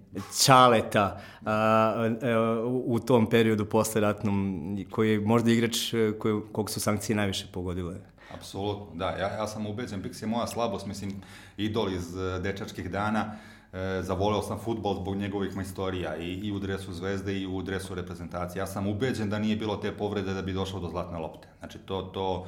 [0.44, 5.76] čaleta a, a, u tom periodu posle ratnom, koji je možda igrač
[6.18, 7.96] koji, kog su sankcije najviše pogodile.
[8.34, 9.10] Apsolutno, da.
[9.10, 11.22] Ja, ja sam ubeđen, Pix je moja slabost, mislim,
[11.56, 13.36] idol iz e, dečačkih dana.
[13.72, 17.94] E, zavoleo sam futbol zbog njegovih majstorija i, i u dresu Zvezde i u dresu
[17.94, 18.60] reprezentacije.
[18.60, 21.48] Ja sam ubeđen da nije bilo te povrede da bi došao do zlatne lopte.
[21.58, 22.46] Znači, to, to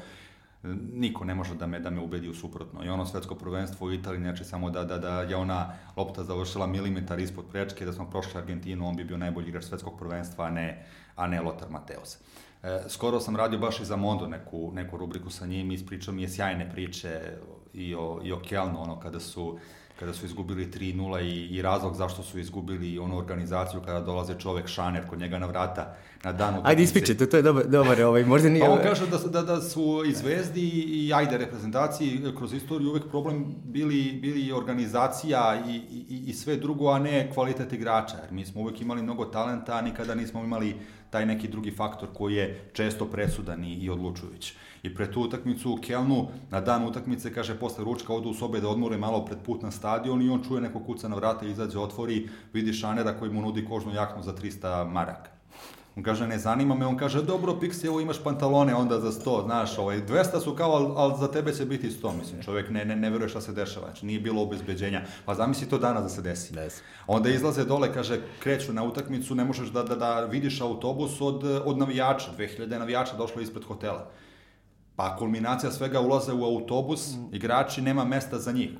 [0.93, 2.85] niko ne može da me da me ubedi u suprotno.
[2.85, 6.67] I ono svetsko prvenstvo u Italiji, znači samo da, da, da je ona lopta završila
[6.67, 10.51] milimetar ispod prečke, da smo prošli Argentinu, on bi bio najbolji igrač svetskog prvenstva, a
[10.51, 10.87] ne,
[11.17, 12.19] a ne Lothar Mateos.
[12.63, 16.23] E, skoro sam radio baš i za Mondo neku, neku rubriku sa njim, ispričao mi
[16.23, 17.21] je sjajne priče
[17.73, 19.59] i o, i o Kelnu, ono kada su
[19.99, 24.67] kada su izgubili 3-0 i, i razlog zašto su izgubili onu organizaciju kada dolaze čovek
[24.67, 26.71] Šaner kod njega na vrata na dan utakmice.
[26.71, 28.65] Ajde ispričajte, to je dobar, dobar ovaj, možda nije...
[28.65, 33.09] Pa on kaže da, da, da su i Zvezdi i ajde reprezentaciji kroz istoriju uvek
[33.11, 35.77] problem bili, bili organizacija i,
[36.09, 38.17] i, i sve drugo, a ne kvalitet igrača.
[38.17, 40.75] Jer mi smo uvek imali mnogo talenta, a nikada nismo imali
[41.11, 44.55] taj neki drugi faktor koji je često presudan i, i odlučujući.
[44.83, 48.61] I pre tu utakmicu u Kelnu, na dan utakmice, kaže, posle ručka odu u sobe
[48.61, 51.79] da odmore malo pred put na stadion i on čuje neko kuca na vrata, izađe,
[51.79, 55.39] otvori, vidi šanera koji mu nudi kožnu jaknu za 300 maraka.
[55.99, 59.45] On kaže, ne zanima me, on kaže, dobro, Pixi, evo imaš pantalone onda za 100,
[59.45, 62.85] znaš, ovaj, 200 su kao, ali al za tebe će biti 100, mislim, čovjek ne,
[62.85, 66.09] ne, ne veruje šta se dešava, znači nije bilo obezbeđenja, pa zamisli to danas da
[66.09, 66.55] se desi.
[66.55, 66.83] Des.
[67.07, 71.45] Onda izlaze dole, kaže, kreću na utakmicu, ne možeš da, da, da vidiš autobus od,
[71.64, 74.11] od navijača, 2000 navijača došlo ispred hotela.
[74.99, 78.71] Pa kulminacija svega ulaze u autobus, igrači, nema mesta za njih.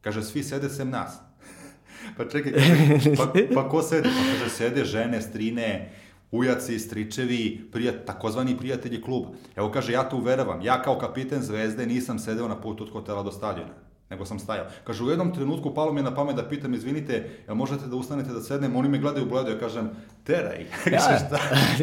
[0.00, 1.18] Kaže, svi sede sem nas.
[2.16, 4.08] pa čekaj, kaže, pa, pa ko sede?
[4.08, 5.90] Pa kaže, sede žene, strine,
[6.30, 9.28] ujaci, stričevi, prijat, takozvani prijatelji kluba.
[9.56, 13.22] Evo kaže, ja to uveravam, ja kao kapiten Zvezde nisam sedeo na putu od hotela
[13.22, 14.66] do stadiona nego sam stajao.
[14.84, 17.96] Kaže, u jednom trenutku palo mi je na pamet da pitam, izvinite, jel možete da
[17.96, 18.76] ustanete da sednem?
[18.76, 19.90] Oni me gledaju bledo, ja kažem,
[20.24, 20.66] teraj.
[20.92, 21.38] Ja, šta,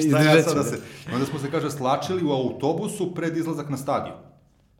[0.07, 0.80] šta ja sad da se...
[1.13, 4.15] Onda smo se, kaže, slačili u autobusu pred izlazak na stadion.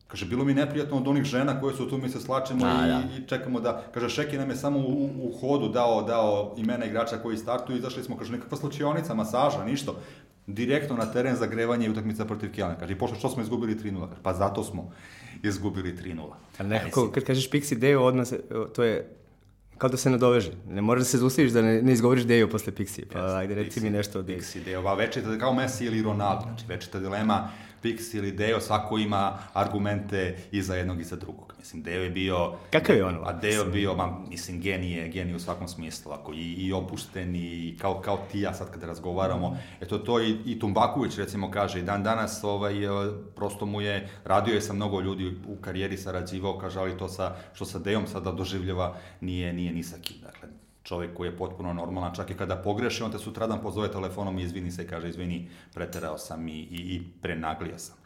[0.06, 2.88] Kaže, bilo mi neprijatno od onih žena koje su tu, mi se slačemo A, i,
[2.88, 3.02] da.
[3.18, 7.16] i čekamo da, kaže, Šeki nam je samo u, u hodu dao, dao imena igrača
[7.16, 9.92] koji startuju, izašli smo, kaže, nekakva slučionica, masaža, ništa.
[10.46, 12.74] Direktno na teren zagrevanje i utakmica protiv Kjelna.
[12.74, 14.08] Kaže, pošto što smo izgubili 3-0?
[14.08, 14.90] Kaže, pa zato smo
[15.42, 16.32] izgubili 3-0.
[16.58, 18.40] Ali nekako, kad kažeš Pixi Deo, odmah se,
[18.74, 19.16] to je
[19.78, 20.52] kao da se nadoveže.
[20.68, 23.04] Ne moraš da se zaustaviš da ne, ne izgovoriš Deo posle Pixi.
[23.12, 24.38] Pa Jeste, ajde, reci Pixi, mi nešto od Deo.
[24.38, 27.50] Pixi Deo, va večita kao Messi ili Ronaldo, znači večita dilema
[27.84, 31.54] Pixi ili Deo, svako ima argumente i za jednog i za drugog.
[31.58, 32.52] Mislim, Deo je bio...
[32.70, 33.18] Kakav je on?
[33.24, 37.36] A Deo je bio, ma, mislim, genije, genije u svakom smislu, ako i, i opušten
[37.36, 39.58] i kao, kao ti ja sad kada razgovaramo.
[39.80, 42.88] Eto, to i, i Tumbaković, recimo, kaže, i dan danas, ovaj, e,
[43.36, 47.36] prosto mu je, radio je sa mnogo ljudi u karijeri, sarađivao, kaže, ali to sa,
[47.54, 50.16] što sa Deom sada doživljava, nije, nije ni sa kim.
[50.84, 54.42] Čovjek koji je potpuno normalan, čak i kada pogreši, on te sutradan pozove telefonom i
[54.42, 57.96] izvini se i kaže, izvini, preterao sam i, i, i prenaglio sam.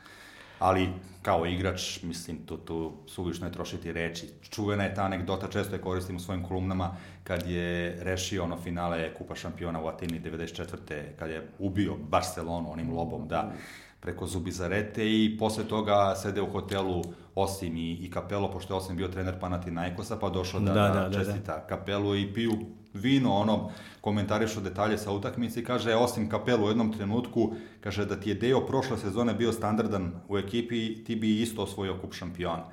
[0.59, 0.89] Ali,
[1.23, 4.29] kao igrač, mislim, tu, tu suvišno je trošiti reči.
[4.51, 9.15] Čuvena je ta anegdota, često je koristim u svojim kolumnama, kad je rešio ono finale
[9.15, 11.03] Kupa šampiona u Atini 94.
[11.19, 13.53] kad je ubio Barcelonu onim lobom, da,
[14.01, 17.03] preko Zubizarete i posle toga sede u hotelu
[17.35, 20.89] Osim i, i Kapelo, pošto je Osim bio trener Panathinaikosa, pa došao da, Da, da,
[20.89, 22.53] da, da, da, čestita Kapelu i piju
[22.95, 23.71] vino, ono,
[24.01, 28.35] komentarišu detalje sa utakmice i kaže, osim Kapelu u jednom trenutku, kaže da ti je
[28.35, 32.65] Deo prošle sezone bio standardan u ekipi, ti bi isto osvojio kup šampiona.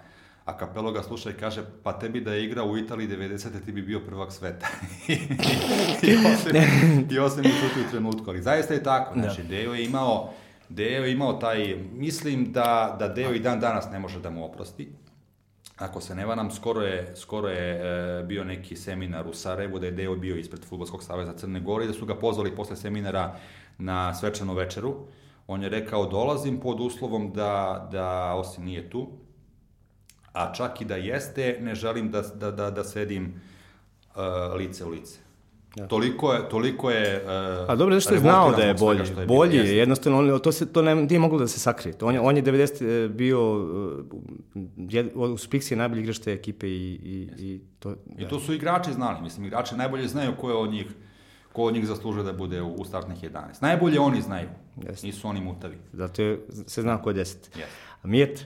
[0.46, 3.66] A Kapelo ga sluša i kaže, pa tebi da je igrao u Italiji 90.
[3.66, 4.68] ti bi bio prvak sveta.
[6.10, 6.56] I osim,
[7.12, 7.46] i osim
[7.88, 8.30] u trenutku.
[8.30, 9.14] Ali zaista je tako.
[9.14, 9.48] Znači, Da.
[9.48, 10.34] Deo je imao
[10.70, 14.46] Deo je imao taj, mislim da, da Deo i dan danas ne može da mu
[14.46, 14.92] oprosti.
[15.78, 17.72] Ako se ne varam, skoro je, skoro je
[18.20, 21.86] e, bio neki seminar u Sarajevu, da je Deo bio ispred Futbolskog saveza Crne Gore
[21.86, 23.36] i da su ga pozvali posle seminara
[23.78, 24.96] na svečanu večeru.
[25.48, 29.08] On je rekao, dolazim pod uslovom da, da osim nije tu,
[30.34, 33.42] a čak i da jeste, ne želim da, da, da, da sedim
[34.16, 35.25] uh, lice u lice.
[35.76, 35.88] Da.
[35.88, 37.24] Toliko je, toliko je...
[37.26, 39.00] Uh, A dobro, zašto je znao da je bolji.
[39.18, 41.96] Je bolji je, jednostavno, on, to, se, to ne, nije moglo da se sakrije.
[42.02, 44.06] On, je, on je 90 bio, uh,
[44.78, 47.96] jed, u Spixi je najbolji igrač te ekipe i, i, i to...
[48.18, 50.86] I to su igrači znali, mislim, igrači najbolje znaju ko je od njih
[51.56, 53.62] ko od njih zaslužuje da bude u, u startnih 11.
[53.62, 54.50] Najbolje oni znaju,
[54.88, 55.08] Jeste.
[55.08, 55.78] nisu oni mutavi.
[55.94, 57.20] Zato je, se zna ko je 10.
[57.20, 57.50] Jeste.
[58.02, 58.46] A Mijet?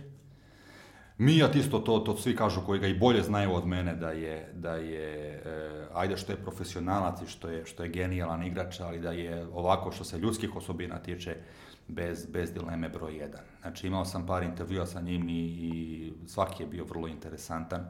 [1.19, 4.51] Mijat isto to, to svi kažu koji ga i bolje znaju od mene da je,
[4.53, 8.99] da je e, ajde što je profesionalac i što je, što je genijalan igrač, ali
[8.99, 11.35] da je ovako što se ljudskih osobina tiče
[11.87, 13.41] bez, bez dileme broj jedan.
[13.61, 17.85] Znači imao sam par intervjua sa njim i, i svaki je bio vrlo interesantan.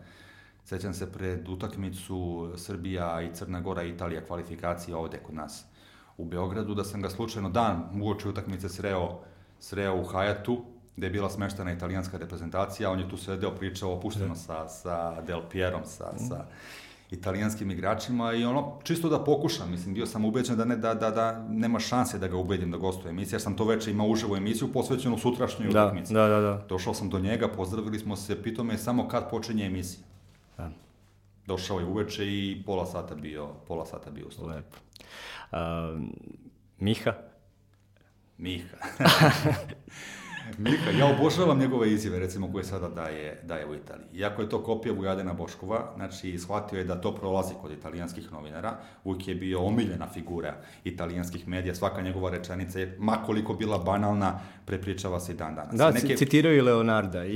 [0.64, 5.66] Sećam se pred utakmicu Srbija i Crna Gora i Italija kvalifikacija ovde kod nas
[6.18, 9.20] u Beogradu, da sam ga slučajno dan uoči utakmice sreo,
[9.60, 10.66] sreo u Hajatu,
[10.98, 15.42] gde je bila smeštena italijanska reprezentacija, on je tu sedeo, pričao opušteno sa, sa Del
[15.52, 16.46] Pierom, sa, sa...
[17.12, 21.12] italijanskim igračima i ono, čisto da pokušam, mislim, bio sam ubeđen da, ne, da, da,
[21.12, 24.38] da nema šanse da ga ubedim da gostuje emisija, jer sam to veče imao uživo
[24.38, 26.14] emisiju posvećenu sutrašnjoj Da, utakmici.
[26.14, 26.66] da, da, da.
[26.70, 30.04] Došao sam do njega, pozdravili smo se, pitao me samo kad počinje emisija.
[30.58, 30.70] Da.
[31.46, 34.56] Došao je uveče i pola sata bio, pola sata bio u studiju.
[34.56, 34.78] Lepo.
[35.52, 35.98] A,
[36.80, 37.14] Miha?
[38.38, 38.78] Miha.
[40.58, 44.08] Miha, ja obožavam njegove izjave, recimo, koje sada daje, daje u Italiji.
[44.14, 48.74] Iako je to kopija Vujadena Boškova, znači, shvatio je da to prolazi kod italijanskih novinara,
[49.04, 55.20] uvijek je bio omiljena figura italijanskih medija, svaka njegova rečenica je, makoliko bila banalna, prepričava
[55.20, 55.76] se i dan danas.
[55.76, 57.32] Da, Neke- citiraju i Leonarda i,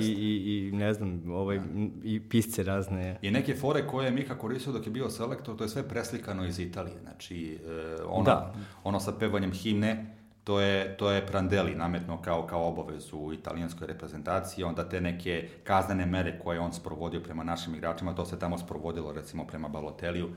[0.00, 1.60] i, i, i, ne znam, ovaj,
[2.04, 3.18] i pisce razne.
[3.22, 6.46] I neke fore koje je Mika koristio dok je bio selektor, to je sve preslikano
[6.46, 6.96] iz Italije.
[7.02, 8.54] Znači, e, ono, Da.
[8.84, 13.86] ono sa pevanjem himne, to je, to je Prandelli nametno kao, kao obavezu u italijanskoj
[13.86, 18.38] reprezentaciji, onda te neke kaznene mere koje je on sprovodio prema našim igračima, to se
[18.38, 20.28] tamo sprovodilo recimo prema Baloteliju.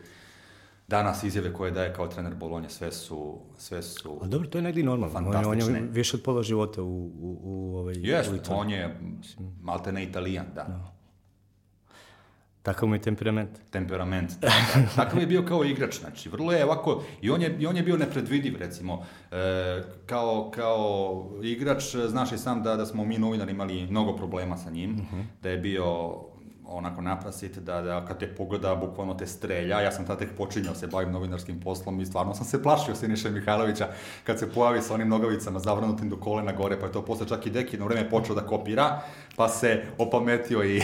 [0.87, 4.19] Danas izjave koje daje kao trener Bolonje, sve su, sve su...
[4.21, 5.17] A dobro, to je negdje normalno.
[5.19, 8.61] On, je- on je više od pola života u, u, u, ovaj, u Jeste, Italiji.
[8.61, 8.99] on je
[9.61, 10.93] malte ne italijan, da.
[12.67, 13.49] Takav mu je temperament.
[13.71, 14.31] temperament.
[14.41, 14.89] Da, da.
[14.95, 17.83] Takav je bio kao igrač, znači vrlo je ovako, i on je, i on je
[17.83, 23.51] bio nepredvidiv recimo, e, kao, kao igrač, znaš i sam da, da smo mi novinari
[23.51, 25.07] imali mnogo problema sa njim,
[25.43, 26.15] da je bio
[26.69, 29.81] onako naprasit, da, da kad te pogleda, bukvalno te strelja.
[29.81, 33.29] Ja sam tada tek počinjao se bavim novinarskim poslom i stvarno sam se plašio Siniše
[33.29, 33.87] Mihajlovića
[34.23, 37.45] kad se pojavi sa onim nogavicama zavrnutim do kolena gore, pa je to posle čak
[37.45, 39.01] i Deki na vreme počeo da kopira,
[39.35, 40.81] pa se opametio i,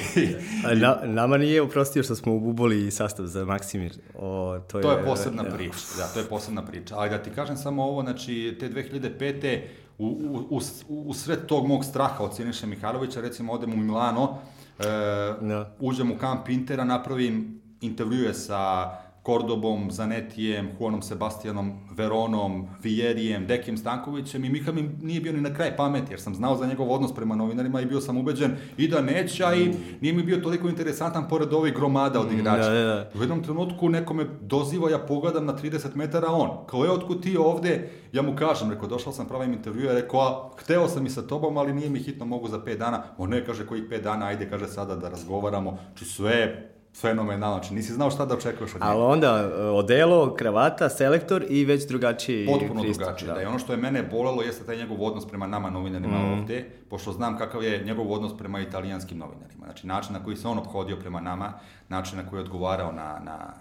[0.66, 3.94] A na, nama nije oprostio što smo uboli sastav za Maksimir.
[4.16, 5.50] O, to, To je posebna da.
[5.50, 6.96] priča, da, to je posebna priča.
[6.98, 9.62] Ali da ti kažem samo ovo, znači, te 2005.
[9.98, 10.06] U,
[10.50, 14.38] u, u, u sred tog mog straha od Siniše Mihajlovića, recimo, odem u Milano,
[14.84, 15.76] e, Da.
[15.80, 18.92] uđem u kamp Intera, napravim intervjue sa
[19.24, 25.54] Kordobom, Zanetijem, Juanom Sebastianom, Veronom, Vijerijem, Dekim Stankovićem i Miha mi nije bio ni na
[25.54, 28.88] kraj pameti, jer sam znao za njegov odnos prema novinarima i bio sam ubeđen i
[28.88, 32.70] da neće, a i nije mi bio toliko interesantan pored ovih gromada od igrača.
[32.70, 33.12] da, da.
[33.16, 36.50] U jednom trenutku neko me doziva, ja pogledam na 30 metara, on.
[36.68, 37.90] Kao je, otkud ti ovde?
[38.14, 41.22] Ja mu kažem, rekao, došao sam pravim intervju, ja rekao, a, hteo sam i sa
[41.22, 43.04] tobom, ali nije mi hitno, mogu za 5 dana.
[43.18, 45.78] On ne, kaže, kojih 5 dana, ajde, kaže, sada da razgovaramo.
[45.96, 48.92] Či sve je fenomenalno, znači nisi znao šta da očekuješ od njega.
[48.92, 53.34] Ali onda e, odelo, kravata, selektor i već drugačiji Potpuno pristup, drugačije.
[53.34, 53.42] Da.
[53.42, 56.40] I ono što je mene bolelo jeste taj njegov odnos prema nama novinarima Mhm.
[56.40, 59.66] ovde, pošto znam kakav je njegov odnos prema italijanskim novinarima.
[59.66, 61.54] Znači način na koji se on obhodio prema nama,
[61.90, 63.54] način na koji je odgovarao na, na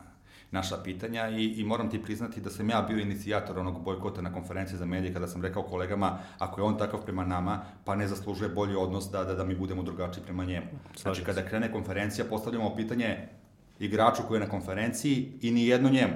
[0.53, 4.33] naša pitanja i, i moram ti priznati da sam ja bio inicijator onog bojkota na
[4.33, 8.09] konferenciji za medije kada sam rekao kolegama ako je on takav prema nama, pa ne
[8.09, 10.67] zaslužuje bolji odnos da, da, da mi budemo drugačiji prema njemu.
[10.97, 13.29] Znači kada krene konferencija postavljamo pitanje
[13.79, 16.15] igraču koji je na konferenciji i ni jedno njemu.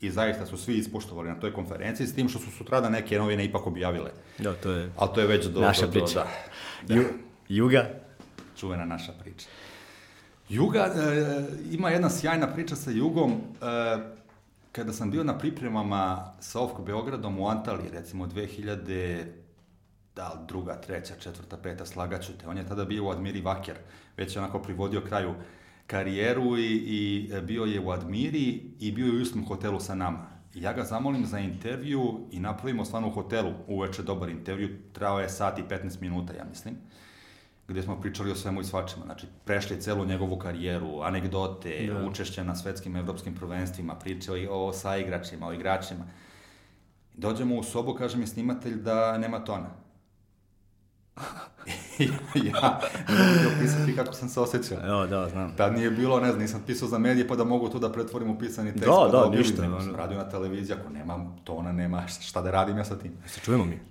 [0.00, 3.44] I zaista su svi ispoštovali na toj konferenciji, s tim što su sutrada neke novine
[3.44, 4.10] ipak objavile.
[4.38, 5.60] Da, to je Ali to je već do...
[5.60, 6.26] Naša do, priča.
[6.82, 7.04] Do, da, Ju,
[7.48, 7.86] Juga.
[8.56, 9.46] čuvena naša priča.
[10.50, 13.32] Juga, e, ima jedna sjajna priča sa Jugom.
[13.32, 13.36] E,
[14.72, 19.24] kada sam bio na pripremama sa OFK Beogradom u Antaliji, recimo 2000,
[20.16, 22.48] da druga, treća, četvrta, peta, slagaću te.
[22.48, 23.74] On je tada bio u Admiri Vaker,
[24.16, 25.34] već je onako privodio kraju
[25.86, 30.26] karijeru i, i bio je u Admiri i bio je u istom hotelu sa nama.
[30.54, 35.20] I ja ga zamolim za intervju i napravimo stvarno u hotelu uveče dobar intervju, trao
[35.20, 36.74] je sat i 15 minuta, ja mislim
[37.70, 39.04] gde smo pričali o svemu i svačemu.
[39.04, 42.06] Znači, prešli celu njegovu karijeru, anegdote, Da.
[42.06, 46.04] učešće na svetskim evropskim prvenstvima, priče o, o saigračima, o igračima.
[47.14, 49.70] Dođemo u sobu, kaže mi snimatelj da nema tona.
[52.34, 54.78] ja ne mogu ti opisati kako sam se osjećao.
[54.86, 55.56] Evo, da, znam.
[55.56, 58.30] Tad nije bilo, ne znam, nisam pisao za medije pa da mogu to da pretvorim
[58.30, 58.86] u pisani tekst.
[58.86, 59.84] Da, pa da, objavim, ništa, nego ono.
[59.84, 63.12] sam radio na televiziji, ako nemam tona, nema šta da radim ja sa tim.
[63.26, 63.89] Se čujemo mi.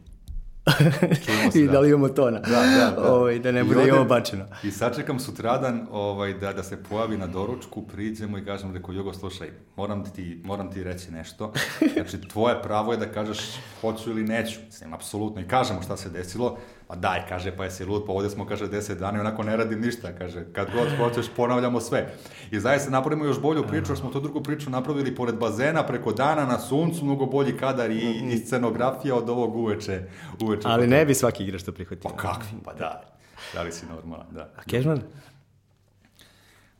[1.51, 1.71] Se, I da.
[1.71, 2.39] da li imamo tona.
[2.39, 3.13] Da, da, da.
[3.13, 4.45] Ovaj, da ne bude i ovo bačeno.
[4.63, 9.13] I sačekam sutradan ovaj, da, da se pojavi na doručku, priđemo i kažem, rekao, Jugo,
[9.13, 11.53] slušaj, moram ti, moram ti reći nešto.
[11.93, 13.39] Znači, tvoje pravo je da kažeš
[13.81, 14.59] hoću ili neću.
[14.65, 15.41] Mislim, apsolutno.
[15.41, 16.57] I kažemo šta se desilo.
[16.89, 19.57] Pa daj, kaže, pa jesi lud, pa ovdje smo, kaže, deset dana i onako ne
[19.57, 20.09] radim ništa.
[20.17, 22.13] Kaže, kad god hoćeš, ponavljamo sve.
[22.51, 26.13] I zaista napravimo još bolju priču, jer smo tu drugu priču napravili pored bazena, preko
[26.13, 30.03] dana, na suncu, mnogo bolji kadar i, i scenografija od ovog uveče.
[30.41, 32.09] uveče Ali ne bi svaki igrač to prihvatio.
[32.09, 33.03] Pa kakvi, pa da.
[33.53, 34.49] Da li si normalan, da.
[34.57, 35.01] A Kežman?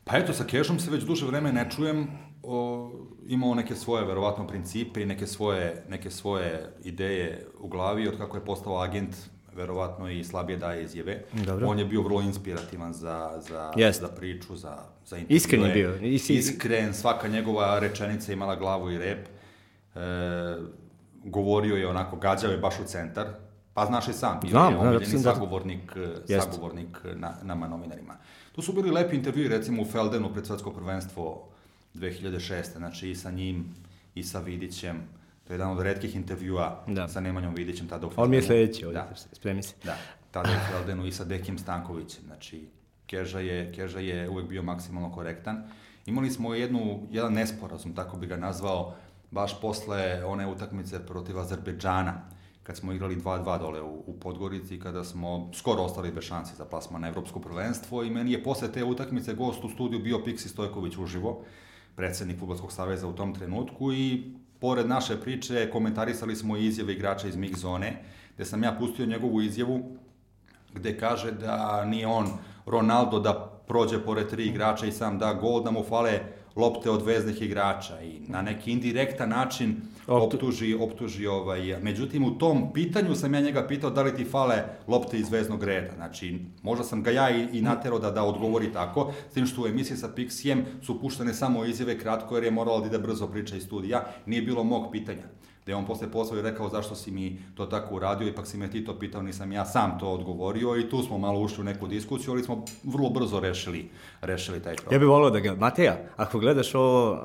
[0.04, 2.08] Pa eto, sa Kešom se već duže vreme ne čujem.
[2.42, 2.90] O,
[3.26, 8.36] imao neke svoje, verovatno, principe i neke svoje, neke svoje ideje u glavi od kako
[8.36, 9.16] je postao agent
[9.60, 11.22] verovatno i slabije daje izjave.
[11.36, 11.66] Dobro.
[11.68, 14.00] On je bio vrlo inspirativan za, za, Jest.
[14.00, 15.36] za priču, za, za intervjue.
[15.36, 15.96] Iskren je bio.
[15.98, 19.26] Is- is- Iskren, svaka njegova rečenica imala glavu i rep.
[19.94, 20.00] E,
[21.24, 23.26] govorio je onako, gađao je baš u centar.
[23.74, 26.46] Pa znaš i sam, bio Znam, je da, omiljeni da, sagovornik, e, Jest.
[26.46, 28.16] sagovornik na, nama novinarima.
[28.52, 31.48] Tu su bili lepi intervjui, recimo u Feldenu pred svetsko prvenstvo
[31.94, 32.76] 2006.
[32.76, 33.74] Znači i sa njim,
[34.14, 34.96] i sa Vidićem.
[35.50, 37.08] To je jedan od redkih intervjua Da.
[37.08, 39.14] sa Nemanjom Vidićem tada u On mi je sledeći ovdje, Da.
[39.32, 39.74] spremi se.
[39.84, 39.96] Da,
[40.30, 42.24] tada u Feldenu i sa Dekim Stankovićem.
[42.26, 42.68] Znači,
[43.06, 45.62] Keža je, Keža je uvek bio maksimalno korektan.
[46.06, 48.94] Imali smo jednu, jedan nesporazum, tako bi ga nazvao,
[49.30, 52.14] baš posle one utakmice protiv Azerbejdžana,
[52.62, 56.64] kad smo igrali 2-2 dole u, u Podgorici, kada smo skoro ostali bez šansi za
[56.64, 60.48] plasman na evropsko prvenstvo i meni je posle te utakmice gost u studiju bio Piksi
[60.48, 61.42] Stojković uživo,
[61.96, 64.22] predsednik Futbolskog saveza u tom trenutku i
[64.60, 68.02] pored naše priče komentarisali smo izjave igrača iz mix zone,
[68.34, 69.96] gde sam ja pustio njegovu izjavu
[70.74, 72.28] gde kaže da nije on
[72.66, 76.20] Ronaldo da prođe pored tri igrača i sam da gol, da mu fale
[76.56, 79.76] lopte od veznih igrača i na neki indirektan način
[80.06, 84.24] Optu- optuži, optuži ovaj, međutim u tom pitanju sam ja njega pitao da li ti
[84.24, 88.24] fale lopte iz veznog reda, znači možda sam ga ja i, i naterao da, da
[88.24, 92.44] odgovori tako, s tim što u emisiji sa Pixijem su puštene samo izjave kratko jer
[92.44, 95.24] je moralo da ide brzo priča iz studija, nije bilo mog pitanja
[95.66, 98.58] da je on posle pozvao i rekao zašto si mi to tako uradio, ipak si
[98.58, 101.64] me ti to pitao, nisam ja sam to odgovorio i tu smo malo ušli u
[101.64, 103.90] neku diskusiju, ali smo vrlo brzo rešili,
[104.20, 104.94] rešili taj problem.
[104.94, 105.54] Ja bih volio da ga...
[105.54, 107.18] Mateja, ako gledaš ovo,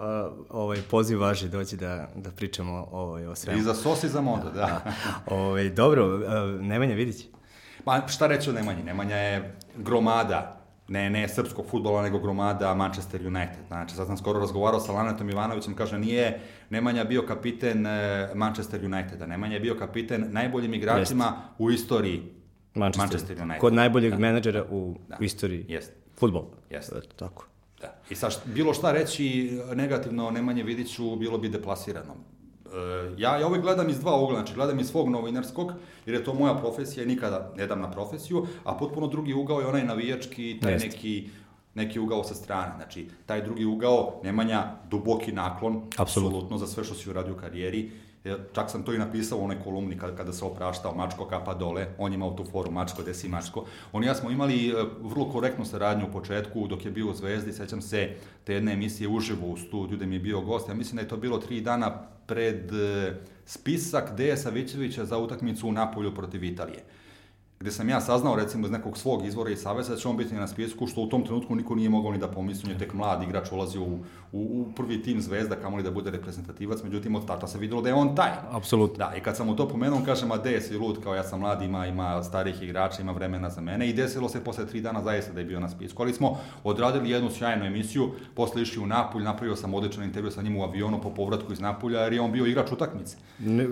[0.49, 3.59] ovaj poziv važi doći da, da pričamo ovaj, o svemu.
[3.59, 4.81] I za sos i za moda, da.
[5.35, 6.19] Ovaj, dobro,
[6.61, 7.25] Nemanja Vidić.
[7.85, 8.83] Ma šta reći o Nemanji?
[8.83, 13.67] Nemanja je gromada, ne, ne srpskog futbola, nego gromada Manchester United.
[13.67, 18.85] Znači, sad sam skoro razgovarao sa Lanetom Ivanovićem, kaže, nije Nemanja bio kapiten eh, Manchester
[18.85, 22.23] Uniteda, Nemanja je bio kapiten najboljim igračima u istoriji
[22.73, 23.61] Manchester, Manchester United.
[23.61, 24.17] Kod najboljeg Da.
[24.19, 25.17] menadžera u, Da.
[25.19, 25.91] u istoriji Jest.
[26.17, 26.45] futbola.
[26.69, 26.91] Jest.
[26.91, 27.45] Eto, tako.
[27.81, 27.93] Da.
[28.09, 32.15] I sad, št- bilo šta reći negativno o Nemanje Vidiću bilo bi deplasirano.
[32.75, 35.71] E, ja, ja uvek gledam iz dva ugla, znači gledam iz svog novinarskog,
[36.05, 39.59] jer je to moja profesija i nikada ne dam na profesiju, a potpuno drugi ugao
[39.59, 40.87] je onaj navijački, taj Jeste.
[40.87, 41.29] neki
[41.75, 42.71] neki ugao sa strane.
[42.75, 46.29] Znači, taj drugi ugao, Nemanja, duboki naklon, Apsolutno.
[46.37, 47.91] apsolutno za sve što si uradio u karijeri.
[48.25, 51.53] E, Čak sam to i napisao u onoj kolumni kada, kada se opraštao Mačko kapa
[51.53, 53.65] dole, on je imao tu foru Mačko, gde si Mačko.
[53.91, 57.13] On i ja smo imali e, vrlo korektnu saradnju u početku dok je bio u
[57.13, 58.09] Zvezdi, sećam se
[58.43, 61.07] te jedne emisije uživo u studiju gde mi je bio gost, ja mislim da je
[61.07, 61.91] to bilo tri dana
[62.25, 63.13] pred e,
[63.45, 66.83] spisak Deja Savićevića za utakmicu u Napolju protiv Italije
[67.59, 70.35] gde sam ja saznao recimo iz nekog svog izvora i saveza da će on biti
[70.35, 72.93] na spisku, što u tom trenutku niko nije mogao ni da pomisli, on je tek
[72.93, 73.99] mlad igrač ulazi u,
[74.31, 77.89] u, u prvi tim Zvezda, kamoli da bude reprezentativac, međutim od tata se videlo da
[77.89, 78.31] je on taj.
[78.51, 78.97] Apsolutno.
[78.97, 81.23] Da, i kad sam mu to pomenuo, on kaže, ma de si lud, kao ja
[81.23, 84.81] sam mlad, ima, ima starih igrača, ima vremena za mene i desilo se posle tri
[84.81, 88.83] dana zaista da je bio na spisku, ali smo odradili jednu sjajnu emisiju, posle išli
[88.83, 92.13] u Napulj, napravio sam odličan intervju sa njim u avionu po povratku iz Napulja, jer
[92.13, 93.17] je on bio igrač utakmice.
[93.39, 93.63] Ne,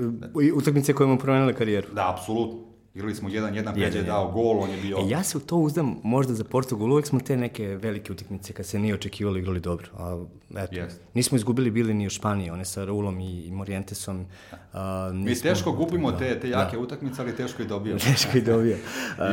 [0.43, 1.87] i utakmice koje mu promenile karijeru.
[1.93, 2.72] Da, apsolutno.
[2.95, 4.97] Igrali smo jedan, jedan, Jedan, Peđa je dao gol, on je bio...
[4.97, 8.53] E, ja se u to uzdam možda za Portugal, uvek smo te neke velike utakmice
[8.53, 9.87] kad se nije očekivalo igrali dobro.
[9.97, 10.25] A,
[10.55, 11.01] eto, Jest.
[11.13, 14.25] nismo izgubili bili ni u Španiji, one sa Raulom i, Morientesom.
[14.73, 17.99] A, Mi nismo, teško gubimo da, te, te jake utakmice, ali teško i dobijamo.
[17.99, 18.77] Teško i dobio.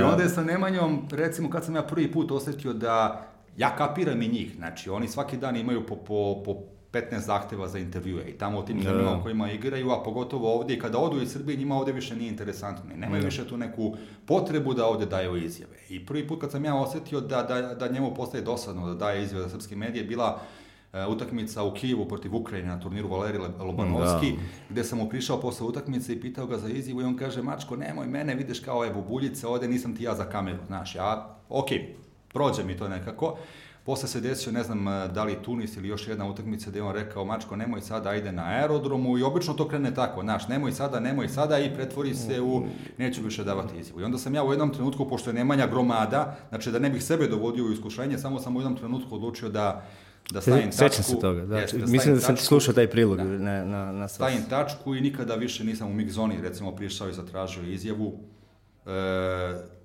[0.00, 4.22] I onda je sa Nemanjom, recimo kad sam ja prvi put osetio da ja kapiram
[4.22, 6.56] i njih, znači oni svaki dan imaju po, po, po
[6.92, 8.82] 15 zahteva za intervjue i tamo u tim Da.
[8.82, 12.28] zemljama u kojima igraju, a pogotovo ovdje, kada odu iz Srbije, njima ovdje više nije
[12.28, 12.84] interesantno.
[12.96, 13.26] Nemaju Da.
[13.26, 13.94] više tu neku
[14.26, 15.76] potrebu da ovdje daju izjave.
[15.88, 19.22] I prvi put kad sam ja osetio da, da, da njemu postaje dosadno da daje
[19.22, 20.40] izjave za srpske medije, bila
[20.92, 24.38] e, utakmica u Kijevu protiv Ukrajine na turniru Valeri Le- Lobanovski, Da.
[24.70, 27.76] gde sam mu prišao posle utakmice i pitao ga za izjavu i on kaže, Mačko,
[27.76, 31.10] nemoj mene, vidiš kao je bubuljice, ovde nisam ti ja za kameru, znaš, ja,
[31.48, 31.94] okej,
[32.28, 33.36] prođe mi to nekako.
[33.82, 36.82] Posle se desio, ne znam eh, da li Tunis ili još jedna utakmica gde je
[36.82, 40.72] on rekao, Mačko, nemoj sada, ajde na aerodromu i obično to krene tako, znaš, nemoj
[40.72, 42.62] sada, nemoj sada i pretvori se u,
[42.98, 44.00] neću više davati izjavu.
[44.00, 47.04] I onda sam ja u jednom trenutku, pošto je Nemanja gromada, znači da ne bih
[47.04, 49.86] sebe dovodio u iskušenje, samo sam u jednom trenutku odlučio da
[50.30, 50.94] da stavim Se, tačku.
[50.94, 51.58] sećam se toga, da.
[51.58, 53.24] Jeste, da Mislim da sam ti slušao taj prilog Da.
[53.24, 57.08] na, na, na sva- Stavim tačku i nikada više nisam u mix zoni, recimo prišao
[57.08, 58.12] i zatražio izjavu.
[58.86, 58.90] E,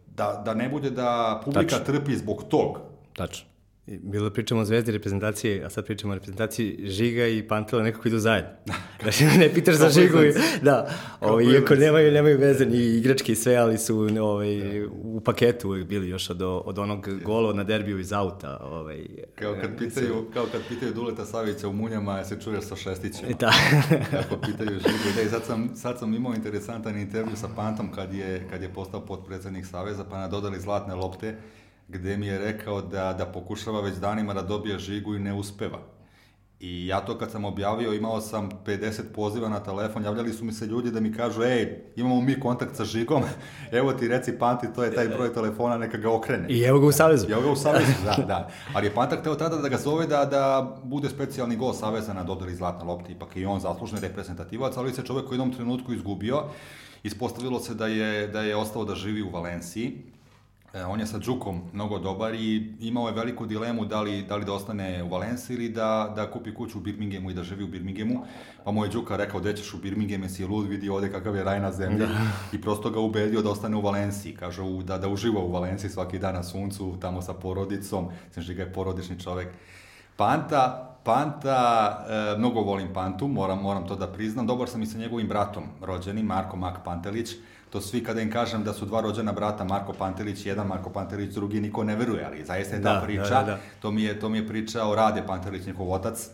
[0.07, 1.85] da, da ne bude da publika Tačno.
[1.85, 2.77] trpi zbog tog.
[3.13, 3.45] Tačno.
[3.88, 8.19] Bilo pričamo o zvezdi reprezentaciji, a sad pričamo o reprezentaciji Žiga i Pantela nekako idu
[8.19, 8.49] zajedno.
[9.01, 10.23] Znači, ne pitaš za Žigu.
[10.23, 10.89] I, da,
[11.21, 14.88] ovaj, iako nemaju, nemaju veze ni igračke i sve, ali su ovaj, da.
[15.03, 18.57] u paketu bili još od, od onog gola na derbiju iz auta.
[18.63, 19.05] Ovaj,
[19.36, 23.31] kao, kad pitaju, kao kad pitaju Duleta Savića u Munjama, se čuješ sa šestićima.
[23.39, 23.53] Da.
[24.11, 25.15] Kako pitaju Žigu.
[25.15, 28.73] Da, i sad sam, sad sam imao interesantan intervju sa Pantom kad je, kad je
[28.73, 31.36] postao potpredsednik Saveza, pa nadodali zlatne lopte
[31.88, 35.79] gde mi je rekao da, da pokušava već danima da dobije žigu i ne uspeva.
[36.59, 40.53] I ja to kad sam objavio, imao sam 50 poziva na telefon, javljali su mi
[40.53, 43.23] se ljudi da mi kažu, ej, imamo mi kontakt sa Žigom,
[43.79, 46.47] evo ti reci Panti, to je taj broj telefona, neka ga okrene.
[46.49, 47.27] I evo ga u Savezu.
[47.31, 48.49] Evo ga u Savezu, da, da.
[48.73, 52.23] Ali je Pantak teo tada da ga zove da, da bude specijalni gol Saveza na
[52.23, 56.43] dodali zlatna lopta, ipak i on zaslužni reprezentativac, ali se čovek u jednom trenutku izgubio,
[57.03, 60.14] ispostavilo se da je, da je ostao da živi u Valenciji,
[60.76, 64.36] E, on je sa Džukom mnogo dobar i imao je veliku dilemu da li, da
[64.36, 67.63] li da ostane u Valenciji ili da, da kupi kuću u Birminghamu i da živi
[67.63, 68.26] u Birminghamu.
[68.63, 71.43] Pa mu je Džuka rekao, gde ćeš u Birmingham, jesi lud, vidi ovde kakav je
[71.43, 71.99] raj na zemlji.
[71.99, 72.07] Da.
[72.53, 74.36] I prosto ga ubedio da ostane u Valenciji.
[74.36, 78.09] Kaže, u, da, da uživa u Valenciji svaki dan na suncu, tamo sa porodicom.
[78.34, 79.47] Znači ga je porodični čovek.
[80.15, 84.47] Panta, Panta, e, mnogo volim Pantu, moram, moram to da priznam.
[84.47, 87.36] Dobar sam i sa njegovim bratom, rođenim, Marko Mak Pantelić
[87.76, 91.34] to svi kada im kažem da su dva rođena brata Marko Pantelić, jedan Marko Pantelić,
[91.34, 93.57] drugi niko ne veruje, ali zaista je ta da, priča, da, da.
[93.82, 96.30] to mi je to mi je pričao Rade Pantelić, njegov otac,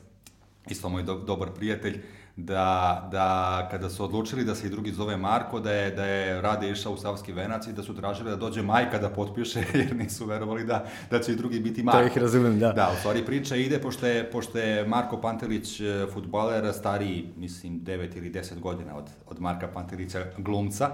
[0.69, 2.01] isto moj do, dobar prijatelj,
[2.35, 6.41] da, da kada su odlučili da se i drugi zove Marko, da je, da je
[6.41, 9.95] Rade išao u Savski venac i da su tražili da dođe majka da potpiše, jer
[9.95, 11.99] nisu verovali da, da će i drugi biti Marko.
[11.99, 12.71] To ih razumem, da.
[12.71, 17.81] Da, u stvari priča ide, pošto je, pošto je Marko Pantelić e, futbaler stariji, mislim,
[17.81, 20.91] 9 ili 10 godina od, od Marka Pantelića glumca,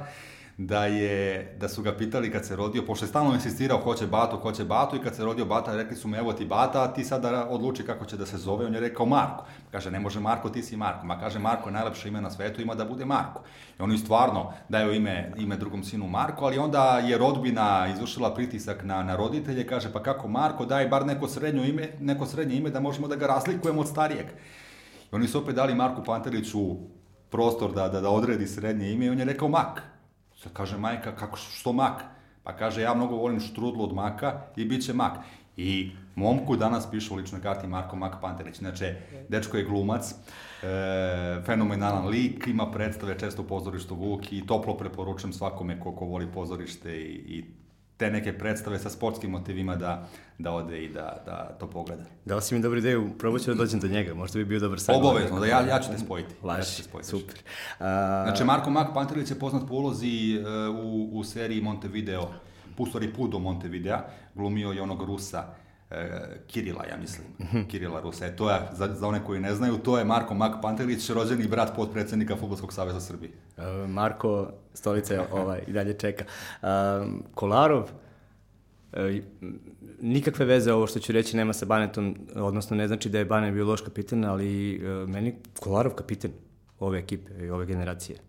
[0.58, 4.38] da je, da su ga pitali kad se rodio, pošto je stalno insistirao hoće Bato,
[4.38, 7.03] hoće Bato i kad se rodio Bata rekli su mu evo ti Bata, a ti
[7.03, 9.45] sada odluči kako će da se zove, on je rekao Marko.
[9.72, 11.05] Kaže ne može Marko, ti si Marko.
[11.05, 13.41] Ma kaže Marko je najlepše ime na svetu, ima da bude Marko.
[13.80, 18.84] I oni stvarno daju ime, ime drugom sinu Marko, ali onda je rodbina izvršila pritisak
[18.84, 22.70] na, na roditelje, kaže pa kako Marko, daj bar neko srednje ime, neko srednje ime
[22.70, 24.28] da možemo da ga razlikujemo od starijeg.
[25.12, 26.76] I oni su opet dali Marku Panteliću
[27.30, 29.97] prostor da, da, da odredi srednje ime i on je rekao Mak.
[30.38, 32.04] Sad kaže majka, kako, što mak?
[32.44, 35.18] Pa kaže, ja mnogo volim štrudlu od maka i bit će mak.
[35.58, 38.58] I momku danas piše u ličnoj karti Marko Mak Panterić.
[38.58, 38.94] Znači,
[39.30, 40.16] dečko je glumac, e,
[41.46, 46.28] fenomenalan lik, ima predstave često u pozorištu Vuk i toplo preporučujem svakome ko, ko voli
[46.34, 47.46] pozorište i, i
[47.98, 52.04] te neke predstave sa sportskim motivima da, da ode i da, da to pogleda.
[52.26, 54.80] Dao si mi dobru ideju, probat ću da dođem do njega, možda bi bio dobar
[54.80, 54.95] sad.
[54.95, 56.34] Obavezno, da ja, ja ću te spojiti.
[56.43, 57.10] Laži, ja ću te spojiti.
[57.10, 57.36] super.
[57.80, 58.24] A...
[58.28, 62.30] Znači, Marko Mak Pantrilić je poznat po ulozi uh, u, u seriji Montevideo,
[62.78, 64.00] Pustori Pudo Montevideo,
[64.36, 65.66] glumio je onog Rusa, e,
[66.48, 67.28] Kirila, ja mislim.
[67.40, 67.68] Mm -hmm.
[67.68, 68.26] Kirila Rusa.
[68.26, 71.48] E, to je, za, za one koji ne znaju, to je Marko Mak Pantelić, rođeni
[71.48, 73.32] brat podpredsednika Futbolskog saveza Srbije.
[73.58, 76.26] E, Marko Stolica ovaj, i dalje čeka.
[76.62, 76.68] E,
[77.34, 77.90] Kolarov,
[78.94, 79.22] e,
[80.02, 83.54] nikakve veze ovo što ću reći nema sa Banetom, odnosno ne znači da je Banet
[83.54, 86.32] bio loš kapitan, ali e, meni Kolarov kapitan
[86.80, 88.20] ove ekipe i ove generacije.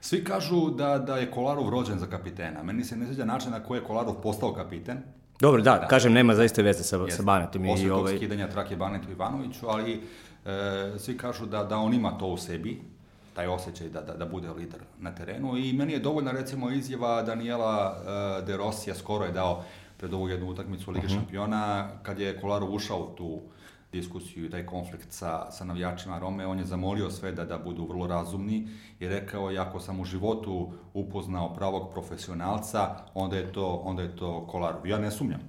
[0.00, 2.62] Svi kažu da, da je Kolarov rođen za kapitena.
[2.62, 4.98] Meni se ne sviđa način na koji je Kolarov postao kapiten,
[5.42, 7.16] Dobro, da, da, kažem, nema zaista veze sa, Jest.
[7.16, 7.64] sa Banetom.
[7.64, 8.16] I tog ovaj...
[8.16, 10.00] skidanja trake Banetu Ivanoviću, ali
[10.46, 12.80] e, svi kažu da, da on ima to u sebi,
[13.34, 17.22] taj osjećaj da, da, da bude lider na terenu i meni je dovoljna recimo izjava
[17.22, 17.96] Daniela
[18.40, 19.64] e, De Rossija, skoro je dao
[19.96, 21.18] pred ovu jednu utakmicu Lige uh mhm.
[21.18, 21.22] -huh.
[21.22, 23.40] šampiona, kad je Kolarov ušao u tu
[23.92, 27.86] diskusiju i taj konflikt sa, sa navijačima Rome, on je zamolio sve da, da budu
[27.86, 28.68] vrlo razumni
[29.00, 34.16] i rekao je ako sam u životu upoznao pravog profesionalca, onda je to, onda je
[34.16, 34.86] to Kolarov.
[34.86, 35.40] Ja ne sumnjam.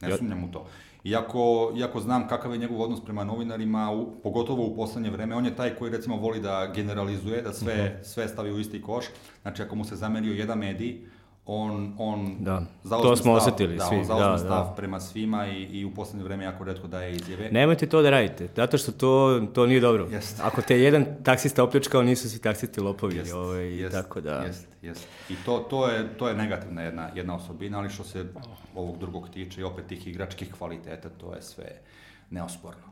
[0.00, 0.66] Ne sumnjam u to.
[1.04, 5.44] Iako, iako znam kakav je njegov odnos prema novinarima, u, pogotovo u poslednje vreme, on
[5.44, 7.86] je taj koji recimo voli da generalizuje, da sve, uh mhm.
[7.86, 8.04] -huh.
[8.04, 9.04] sve stavi u isti koš.
[9.42, 11.06] Znači ako mu se zamerio jedan medij,
[11.46, 12.62] on, on da.
[12.88, 13.96] to smo stav, osetili da, svi.
[13.96, 14.74] on zauzme da, stav da.
[14.76, 17.50] prema svima i, i u poslednje vreme jako redko daje izjave.
[17.50, 20.08] Nemojte to da radite, zato što to, to nije dobro.
[20.10, 20.40] Jest.
[20.40, 23.16] Ako te jedan taksista opljačkao, nisu svi taksisti lopovi.
[23.16, 24.34] Jest, ovaj, jest, tako da...
[24.34, 25.06] Jest, jest.
[25.28, 28.26] I to, to, je, to je negativna jedna, jedna osobina, ali što se
[28.74, 31.80] ovog drugog tiče i opet tih igračkih kvaliteta, to je sve
[32.30, 32.82] neosporno.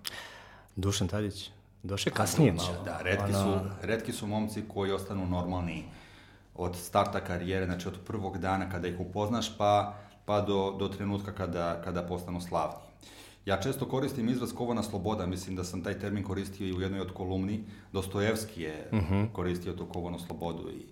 [0.76, 1.50] Dušan Tadić,
[1.82, 2.84] došle kasnije malo.
[2.84, 5.84] Da, redki, su, redki su momci koji ostanu normalni
[6.60, 9.94] od starta karijere, znači od prvog dana kada ih upoznaš pa,
[10.24, 12.76] pa do, do trenutka kada, kada postanu slavni.
[13.44, 17.00] Ja često koristim izraz kovana sloboda, mislim da sam taj termin koristio i u jednoj
[17.00, 17.64] od kolumni.
[17.92, 19.14] Dostojevski je uh mhm.
[19.14, 19.32] -huh.
[19.32, 20.86] koristio tu kovanu slobodu i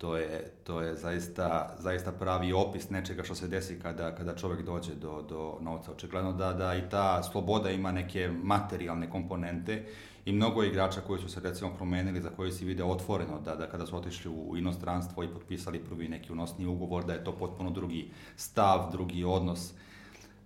[0.00, 4.62] To je, to je zaista, zaista pravi opis nečega što se desi kada, kada čovjek
[4.62, 5.92] dođe do, do novca.
[5.92, 9.84] Očigledno da, da i ta sloboda ima neke materijalne komponente
[10.24, 13.66] i mnogo igrača koji su se recimo promenili, za koji si video otvoreno da, da
[13.66, 17.70] kada su otišli u inostranstvo i potpisali prvi neki unosni ugovor, da je to potpuno
[17.70, 19.72] drugi stav, drugi odnos,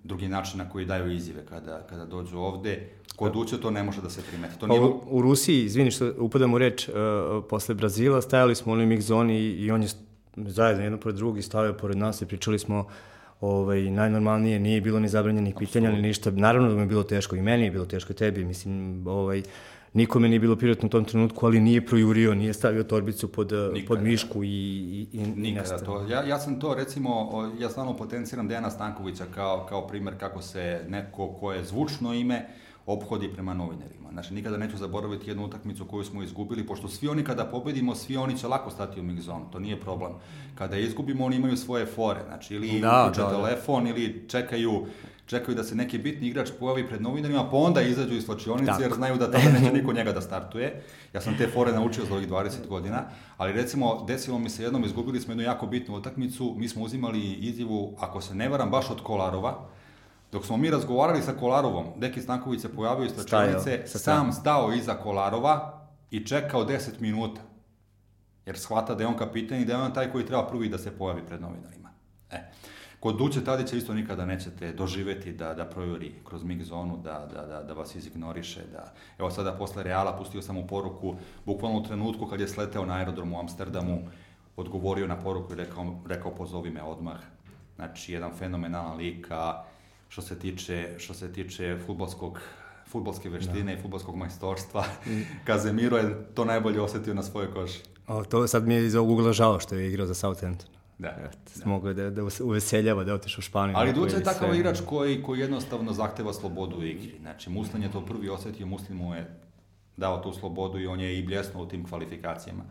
[0.05, 2.91] drugi način na koji daju izjave kada, kada dođu ovde.
[3.17, 4.59] Kod Uće to ne može da se primeti.
[4.59, 4.81] To nije...
[4.81, 6.95] u, u Rusiji, izvini što upadam u reč, uh,
[7.51, 9.89] posle Brazila stajali smo u onim zoni i, i on je
[10.37, 12.87] zajedno jedno pored drugi stavio pored nas i pričali smo
[13.41, 16.31] ovaj, najnormalnije, nije bilo ni zabranjenih pitanja, ni ništa.
[16.31, 19.43] Naravno da mi je bilo teško i meni je bilo teško i tebi, mislim, ovaj,
[19.93, 23.89] nikome nije bilo prijatno u tom trenutku, ali nije projurio, nije stavio torbicu pod, Nikada.
[23.89, 26.07] pod mišku i, i, i Nikada to.
[26.09, 30.85] Ja, ja sam to, recimo, ja stvarno potenciram Dejana Stankovića kao, kao primer kako se
[30.89, 32.49] neko ko je zvučno ime,
[32.87, 34.11] ophodi prema novinarima.
[34.13, 38.17] Znači, nikada neću zaboraviti jednu utakmicu koju smo izgubili, pošto svi oni kada pobedimo, svi
[38.17, 40.13] oni će lako stati u mix zonu, to nije problem.
[40.55, 43.31] Kada izgubimo, oni imaju svoje fore, znači, ili da, da, da.
[43.31, 44.87] telefon, ili čekaju
[45.27, 48.93] čekaju da se neki bitni igrač pojavi pred novinarima, pa onda izađu iz slačionice jer
[48.93, 50.83] znaju da tada neće niko njega da startuje.
[51.13, 53.03] Ja sam te fore naučio za ovih 20 godina,
[53.37, 57.33] ali recimo desilo mi se jednom, izgubili smo jednu jako bitnu utakmicu, mi smo uzimali
[57.33, 59.69] izjavu, ako se ne varam, baš od Kolarova,
[60.35, 64.95] Dok smo mi razgovarali sa Kolarovom, Deki Stanković se pojavio iz slačionice, sam stao iza
[64.95, 67.41] Kolarova i čekao 10 minuta.
[68.47, 70.79] Jer shvata da je on kapitan i da je on taj koji treba prvi da
[70.79, 71.91] se pojavi pred novinarima.
[72.31, 72.51] E.
[73.01, 77.47] Kod Duće Tadića isto nikada nećete doživeti da, da projuri kroz mig zonu, da, da,
[77.47, 78.63] da, da vas izignoriše.
[78.73, 78.93] Da...
[79.19, 81.15] Evo sada posle Reala pustio sam mu poruku,
[81.45, 83.99] bukvalno u trenutku kad je sleteo na aerodromu u Amsterdamu,
[84.57, 87.21] odgovorio na poruku i rekao, rekao pozovi me odmah.
[87.77, 89.65] Znači, jedan fenomenalan lika,
[90.09, 92.41] što se tiče, što se tiče futbolskog
[92.89, 93.79] futbolske veštine da.
[93.79, 94.85] i futbolskog majstorstva.
[95.47, 97.79] Kazemiro je to najbolje osetio na svojoj koži.
[98.07, 100.69] O, to sad mi je iz ovog ugla žao što je igrao za Southampton.
[100.99, 101.09] Da.
[101.09, 101.67] Eto, da.
[101.67, 103.77] Mogao da, da uveseljava, da otiš u Španiju.
[103.79, 104.59] Ali Duca je takav sve...
[104.59, 107.15] igrač koji, koji jednostavno zahteva slobodu u igri.
[107.21, 109.41] Znači, Muslin je to prvi osetio, Muslin mu je
[109.97, 112.65] dao tu slobodu i on je i bljesnuo u tim kvalifikacijama.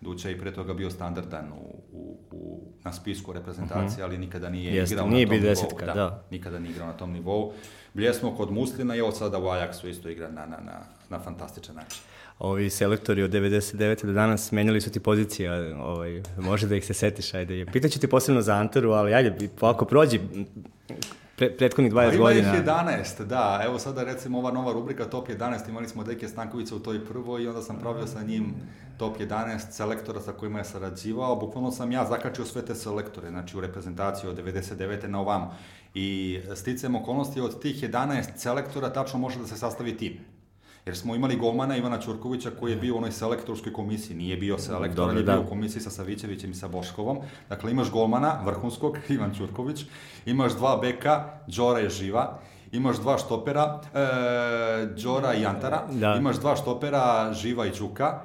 [0.00, 4.02] Duća je i pre toga bio standardan u, u, u, na spisku reprezentacije, mhm.
[4.02, 5.86] ali nikada nije Jeste, igrao nije na tom desetka, nivou.
[5.86, 6.24] Da, da.
[6.30, 7.52] Nikada nije igrao na tom nivou.
[7.94, 11.74] Bljesmo kod Muslina i od sada u Ajaxu isto igra na, na, na, na fantastičan
[11.74, 12.00] način
[12.40, 14.06] ovi selektori od 99.
[14.06, 17.66] do danas menjali su ti pozicije, ovaj, može da ih se setiš, ajde.
[17.72, 20.20] Pitaću ti posebno za Antaru, ali ajde, ako prođi
[21.40, 22.48] pre, prethodnih 20 godina.
[22.48, 23.60] Ima ih 11, da.
[23.64, 27.42] Evo sada recimo ova nova rubrika Top 11, imali smo Deke Stankovića u toj prvoj
[27.42, 28.54] i onda sam pravio sa njim
[28.98, 31.36] Top 11 selektora sa kojima je sarađivao.
[31.36, 35.06] Bukvalno sam ja zakačio sve te selektore, znači u reprezentaciju od 99.
[35.06, 35.50] na ovam.
[35.94, 40.18] I sticam okolnosti od tih 11 selektora tačno može da se sastavi tim.
[40.86, 44.58] Jer smo imali golmana Ivana Ćurkovića koji je bio u onoj selektorskoj komisiji, nije bio
[44.58, 45.32] selektor, Dobre, je da.
[45.32, 47.18] bio u komisiji sa Savićevićem i sa Boškovom.
[47.48, 49.84] Dakle, imaš golmana, vrhunskog, Ivan Ćurković,
[50.26, 52.38] imaš dva beka, Đora je živa,
[52.72, 56.14] imaš dva štopera, e, Đora i Antara, da.
[56.14, 58.20] imaš dva štopera, Živa i Ćuka,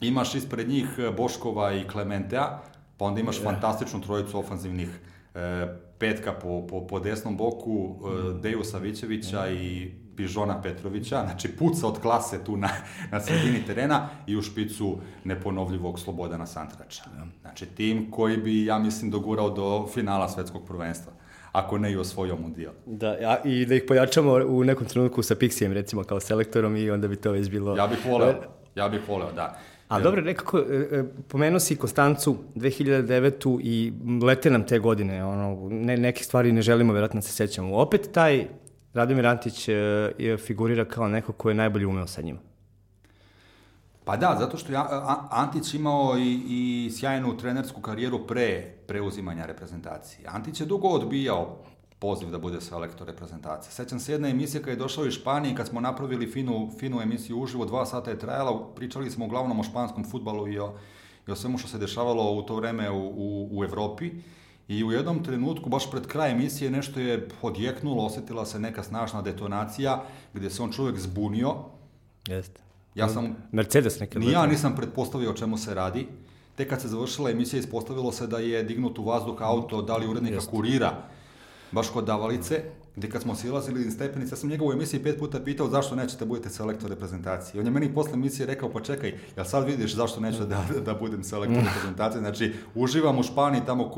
[0.00, 2.58] imaš ispred njih Boškova i Klementea,
[2.96, 3.50] pa onda imaš da.
[3.50, 5.00] fantastičnu trojicu ofanzivnih
[5.34, 5.66] e,
[5.98, 7.96] petka po, po, po desnom boku,
[8.36, 12.68] e, Deju Savićevića i Pižona Petrovića, znači puca od klase tu na,
[13.12, 17.02] na sredini terena i u špicu neponovljivog Slobodana Santrača.
[17.40, 21.12] Znači tim koji bi, ja mislim, dogurao do finala svetskog prvenstva
[21.52, 22.72] ako ne i osvojio mundijal.
[22.86, 26.90] Da, a, i da ih pojačamo u nekom trenutku sa Pixijem, recimo, kao selektorom i
[26.90, 27.76] onda bi to već bilo...
[27.76, 28.34] Ja bih voleo,
[28.74, 29.58] ja bih voleo, da.
[29.88, 33.60] A dobro, nekako, e, e, pomenuo si Konstancu 2009.
[33.62, 33.92] i
[34.22, 37.76] lete nam te godine, ono, ne, neke stvari ne želimo, verovatno se sećamo.
[37.76, 38.46] Opet taj
[38.96, 39.72] Radomir Antić e,
[40.18, 42.38] je figurira kao neko ko je najbolje umeo sa njima.
[44.04, 44.78] Pa da, zato što je
[45.30, 50.28] Antić imao i, i sjajnu trenersku karijeru pre preuzimanja reprezentacije.
[50.28, 51.56] Antić je dugo odbijao
[51.98, 53.72] poziv da bude selektor reprezentacije.
[53.72, 57.40] Sećam se jedne emisije kada je došao iz Španije, kad smo napravili finu, finu emisiju
[57.40, 60.74] uživo, dva sata je trajala, pričali smo uglavnom o španskom futbalu i o,
[61.28, 64.10] i o svemu što se dešavalo u to vreme u, u, u Evropi.
[64.68, 69.22] I u jednom trenutku, baš pred kraj emisije, nešto je odjeknulo, osetila se neka snažna
[69.22, 70.04] detonacija,
[70.34, 71.54] gde se on čovjek zbunio.
[72.28, 72.60] Jeste.
[72.94, 73.36] Ja sam...
[73.52, 74.24] Mercedes nekada.
[74.24, 76.06] Ni ja nisam pretpostavio o čemu se radi.
[76.56, 80.08] Tek kad se završila emisija, ispostavilo se da je dignut u vazduh auto, da li
[80.08, 80.50] urednika Jeste.
[80.50, 80.92] kurira,
[81.72, 82.62] baš kod davalice,
[82.96, 85.96] gde kad smo silazili iz stepenice, ja sam njega u emisiji pet puta pitao zašto
[85.96, 87.60] nećete da budete selektor reprezentacije.
[87.60, 90.94] On je meni posle emisije rekao, pa čekaj, ja sad vidiš zašto neću da, da
[90.94, 91.66] budem selektor mm.
[91.66, 92.20] reprezentacije.
[92.20, 93.90] Znači, uživam u Španiji, tamo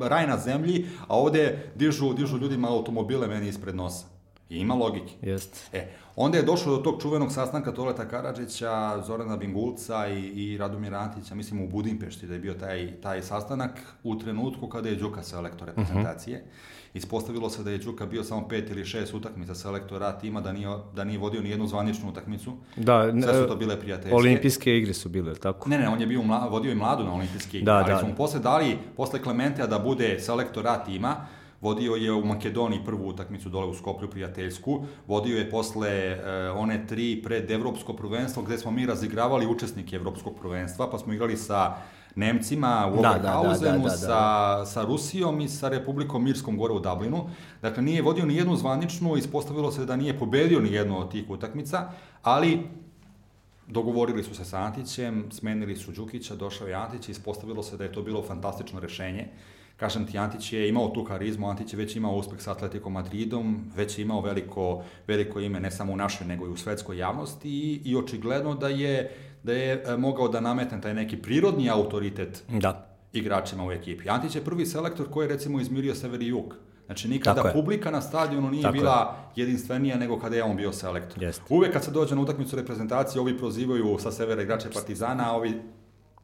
[0.00, 4.06] raj na zemlji, a ovde dižu, dižu ljudima automobile meni ispred nosa.
[4.50, 5.12] I ima logike.
[5.22, 5.68] Jest.
[5.72, 10.98] E, onda je došlo do tog čuvenog sastanka Toleta Karadžića, Zorana Bingulca i, i Radomira
[10.98, 15.22] Antića, mislim u Budimpešti da je bio taj, taj sastanak u trenutku kada je Đuka
[15.22, 16.36] selektor reprezentacije.
[16.36, 16.75] Uh -huh.
[16.96, 20.68] Ispostavilo se da je Đuka bio samo pet ili šest utakmica selektora tima, da nije,
[20.94, 22.52] da nije vodio ni jednu zvaničnu utakmicu.
[22.76, 24.14] Da, Sve su to bile prijateljske.
[24.14, 25.68] Olimpijske igre su bile, tako?
[25.68, 27.98] Ne, ne, on je bio mla, vodio i mladu na olimpijske igre, Da, ali da,
[27.98, 31.16] su mu posle dali, posle Klementea da bude selektor A tima,
[31.60, 36.86] vodio je u Makedoniji prvu utakmicu dole u Skoplju prijateljsku, vodio je posle e, one
[36.86, 41.76] tri pred evropsko prvenstvo gde smo mi razigravali učesnike evropskog prvenstva, pa smo igrali sa
[42.16, 43.96] Nemcima u Da, Oberhausenu, da, da, da, da.
[43.96, 47.30] sa, sa Rusijom i sa Republikom Mirskom gore u Dublinu.
[47.62, 51.30] Dakle, nije vodio ni jednu zvaničnu, ispostavilo se da nije pobedio ni jednu od tih
[51.30, 51.90] utakmica,
[52.22, 52.68] ali
[53.66, 57.84] dogovorili su se sa Antićem, smenili su Đukića, došao je Antić i ispostavilo se da
[57.84, 59.28] je to bilo fantastično rešenje.
[59.76, 63.70] Kažem ti, Antić je imao tu harizmu, Antić je već imao uspeh sa Atletico Madridom,
[63.74, 67.48] već je imao veliko, veliko ime ne samo u našoj, nego i u svetskoj javnosti
[67.48, 69.16] i, i očigledno da je,
[69.46, 72.86] da je e, mogao da nametne taj neki prirodni autoritet Da.
[73.12, 74.08] igračima u ekipi.
[74.08, 76.54] Antić je prvi selektor koji je recimo izmirio sever i jug.
[76.86, 77.54] Znači nikada Tako je.
[77.54, 78.80] publika na stadionu nije Tako je.
[78.80, 78.98] bila
[79.36, 81.22] jedinstvenija nego kada je on bio selektor.
[81.22, 81.42] Jeste.
[81.48, 85.54] Uvek kad se dođe na utakmicu reprezentacije, ovi prozivaju sa severa igrače Partizana, a ovi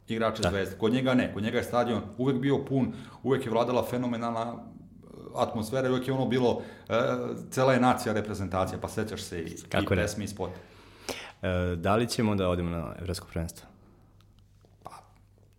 [0.09, 0.51] igrače Da.
[0.51, 0.77] Zvezde.
[0.77, 2.93] Kod njega ne, kod njega je stadion uvek bio pun,
[3.23, 4.57] uvek je vladala fenomenalna e,
[5.37, 6.95] atmosfera i uvek je ono bilo, e,
[7.51, 10.03] cela je nacija reprezentacija, pa sećaš se i, i Kako ne.
[10.03, 10.51] pesmi i spot.
[11.43, 13.73] E, da li ćemo da odemo na evropsko prvenstvo?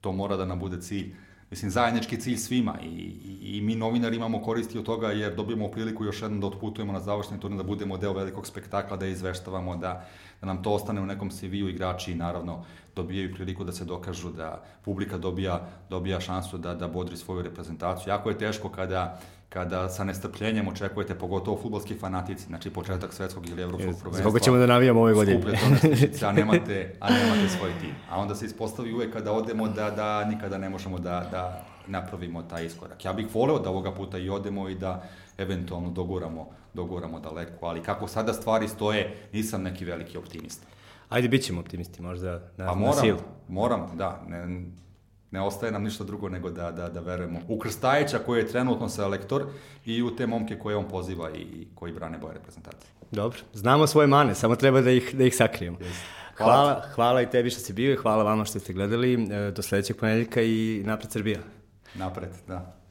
[0.04, 1.16] to mora da nam bude cilj.
[1.50, 5.68] Mislim, zajednički cilj svima i, i, i mi novinari imamo koristi od toga jer dobijemo
[5.68, 9.78] priliku još jednom da otputujemo na završni turnir, da budemo deo velikog spektakla, da izveštavamo,
[9.78, 10.06] da,
[10.42, 12.66] da nam to ostane u nekom CV-u igrači i naravno
[12.96, 18.12] dobijaju priliku da se dokažu da publika dobija, dobija šansu da, da bodri svoju reprezentaciju.
[18.12, 19.20] Jako je teško kada
[19.54, 24.30] kada sa nestrpljenjem očekujete, pogotovo futbolski fanatici, znači početak svetskog ili evropskog prvenstva.
[24.30, 25.40] Zbog ćemo da navijamo ove godine.
[25.70, 27.96] Na stičice, a nemate, a nemate svoj tim.
[28.10, 32.44] A onda se ispostavi uvek kada odemo da, da nikada ne možemo da, da napravimo
[32.44, 33.06] taj iskorak.
[33.06, 35.04] Ja bih voleo da ovoga puta i odemo i da
[35.38, 40.68] eventualno doguramo, doguramo daleko, ali kako sada stvari stoje, nisam neki veliki optimista.
[41.10, 43.18] Ajde, bit ćemo optimisti, možda na, Pa na moram, silu.
[43.48, 44.66] moram, da, ne,
[45.34, 48.90] ne ostaje nam ništa drugo nego da, da, da verujemo u Krstajića koji je trenutno
[48.90, 49.46] selektor
[49.86, 52.92] i u te momke koje on poziva i koji brane boje reprezentacije.
[53.12, 55.78] Dobro, znamo svoje mane, samo treba da ih, da ih sakrijemo.
[56.38, 59.14] Hvala Hvala, hvala i tebi što si bio i hvala vama što ste gledali.
[59.14, 61.40] E, Do sledećeg ponedjeljka i napred Srbija.
[61.96, 62.83] Napred, da.